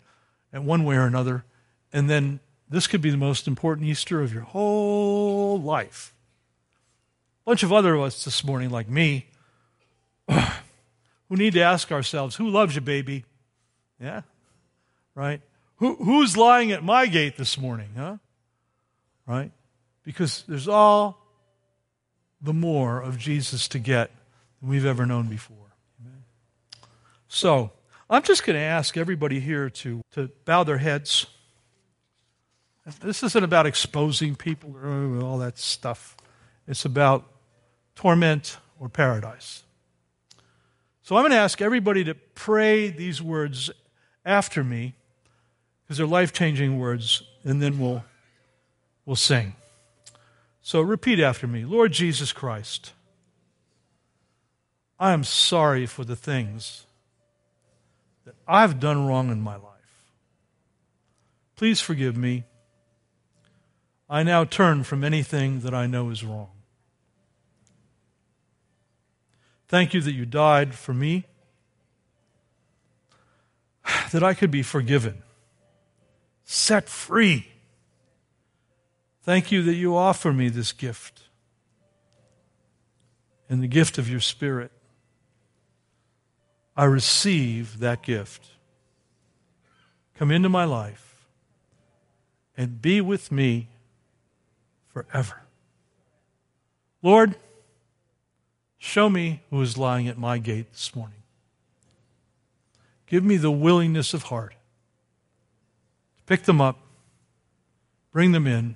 in 0.51 0.66
one 0.66 0.84
way 0.84 0.97
or 0.97 1.05
another. 1.05 1.45
And 1.93 2.09
then 2.09 2.41
this 2.70 2.88
could 2.88 2.99
be 2.99 3.09
the 3.09 3.16
most 3.16 3.47
important 3.47 3.88
Easter 3.88 4.22
of 4.22 4.34
your 4.34 4.41
whole 4.41 5.62
life. 5.62 6.14
A 7.45 7.51
bunch 7.51 7.64
of 7.64 7.72
other 7.72 7.95
of 7.95 8.01
us 8.01 8.26
this 8.26 8.43
morning, 8.43 8.70
like 8.70 8.89
me, 8.89 9.28
who 10.30 11.38
need 11.38 11.53
to 11.53 11.62
ask 11.62 11.89
ourselves, 11.89 12.36
who 12.36 12.49
loves 12.49 12.76
you, 12.76 12.82
baby? 12.82 13.24
Yeah? 13.97 14.24
Right? 15.16 15.39
Who, 15.78 15.95
who's 15.95 16.36
lying 16.36 16.74
at 16.74 16.84
my 16.84 17.05
gate 17.05 17.38
this 17.38 17.57
morning, 17.57 17.91
huh? 17.95 18.18
Right? 19.26 19.51
Because 20.03 20.43
there's 20.49 20.68
all 20.68 21.20
the 22.41 22.53
more 22.53 23.01
of 23.01 23.17
Jesus 23.17 23.67
to 23.69 23.79
get 23.79 24.11
than 24.59 24.69
we've 24.69 24.85
ever 24.85 25.05
known 25.05 25.27
before. 25.27 25.57
Amen. 26.01 26.23
So, 27.27 27.71
I'm 28.11 28.23
just 28.23 28.45
going 28.45 28.57
to 28.57 28.61
ask 28.61 28.97
everybody 28.97 29.39
here 29.39 29.69
to, 29.69 30.01
to 30.11 30.29
bow 30.43 30.65
their 30.65 30.79
heads. 30.79 31.27
This 32.99 33.23
isn't 33.23 33.43
about 33.43 33.65
exposing 33.65 34.35
people 34.35 34.75
or 34.75 35.21
all 35.23 35.37
that 35.37 35.57
stuff. 35.57 36.17
It's 36.67 36.83
about 36.83 37.25
torment 37.95 38.57
or 38.81 38.89
paradise. 38.89 39.63
So 41.03 41.15
I'm 41.15 41.21
going 41.21 41.31
to 41.31 41.37
ask 41.37 41.61
everybody 41.61 42.03
to 42.03 42.13
pray 42.13 42.89
these 42.89 43.21
words 43.21 43.71
after 44.25 44.61
me 44.61 44.95
because 45.83 45.97
they're 45.97 46.07
life 46.07 46.33
changing 46.33 46.79
words, 46.79 47.23
and 47.43 47.61
then 47.61 47.79
we'll, 47.79 48.03
we'll 49.05 49.15
sing. 49.15 49.55
So 50.62 50.82
repeat 50.82 51.20
after 51.20 51.47
me 51.47 51.66
Lord 51.66 51.91
Jesus 51.91 52.32
Christ, 52.32 52.93
I 54.99 55.14
am 55.14 55.24
sorry 55.24 55.86
for 55.86 56.05
the 56.05 56.16
things 56.16 56.86
that 58.26 58.36
I've 58.47 58.80
done 58.80 59.07
wrong 59.07 59.32
in 59.32 59.41
my 59.41 59.55
life. 59.55 59.72
Please 61.55 61.82
forgive 61.82 62.16
me. 62.16 62.43
I 64.09 64.24
now 64.24 64.43
turn 64.43 64.84
from 64.84 65.03
anything 65.03 65.62
that 65.62 65.74
I 65.74 65.88
know 65.88 66.09
is 66.09 66.24
wrong. 66.24 66.49
Thank 69.68 69.93
you 69.93 70.01
that 70.01 70.12
you 70.12 70.26
died 70.26 70.76
for 70.76 70.93
me, 70.93 71.26
that 74.12 74.22
I 74.22 74.34
could 74.34 74.51
be 74.51 74.64
forgiven, 74.64 75.24
set 76.43 76.89
free. 76.89 77.47
Thank 79.24 79.51
you 79.51 79.61
that 79.63 79.76
you 79.76 79.95
offer 79.95 80.34
me 80.34 80.49
this 80.49 80.72
gift 80.72 81.22
and 83.47 83.61
the 83.61 83.67
gift 83.67 83.97
of 83.97 84.09
your 84.09 84.19
Spirit. 84.19 84.72
I 86.76 86.86
receive 86.86 87.80
that 87.80 88.01
gift. 88.01 88.47
Come 90.15 90.32
into 90.32 90.49
my 90.49 90.63
life 90.63 91.28
and 92.57 92.82
be 92.82 93.01
with 93.01 93.32
me 93.32 93.67
forever. 94.89 95.41
Lord, 97.03 97.36
show 98.78 99.09
me 99.09 99.41
who 99.49 99.61
is 99.61 99.78
lying 99.78 100.07
at 100.07 100.17
my 100.17 100.38
gate 100.38 100.72
this 100.72 100.95
morning. 100.95 101.22
Give 103.05 103.24
me 103.24 103.38
the 103.38 103.51
willingness 103.51 104.13
of 104.13 104.24
heart 104.24 104.55
to 106.17 106.24
pick 106.26 106.43
them 106.43 106.61
up, 106.61 106.80
bring 108.11 108.32
them 108.32 108.47
in, 108.47 108.76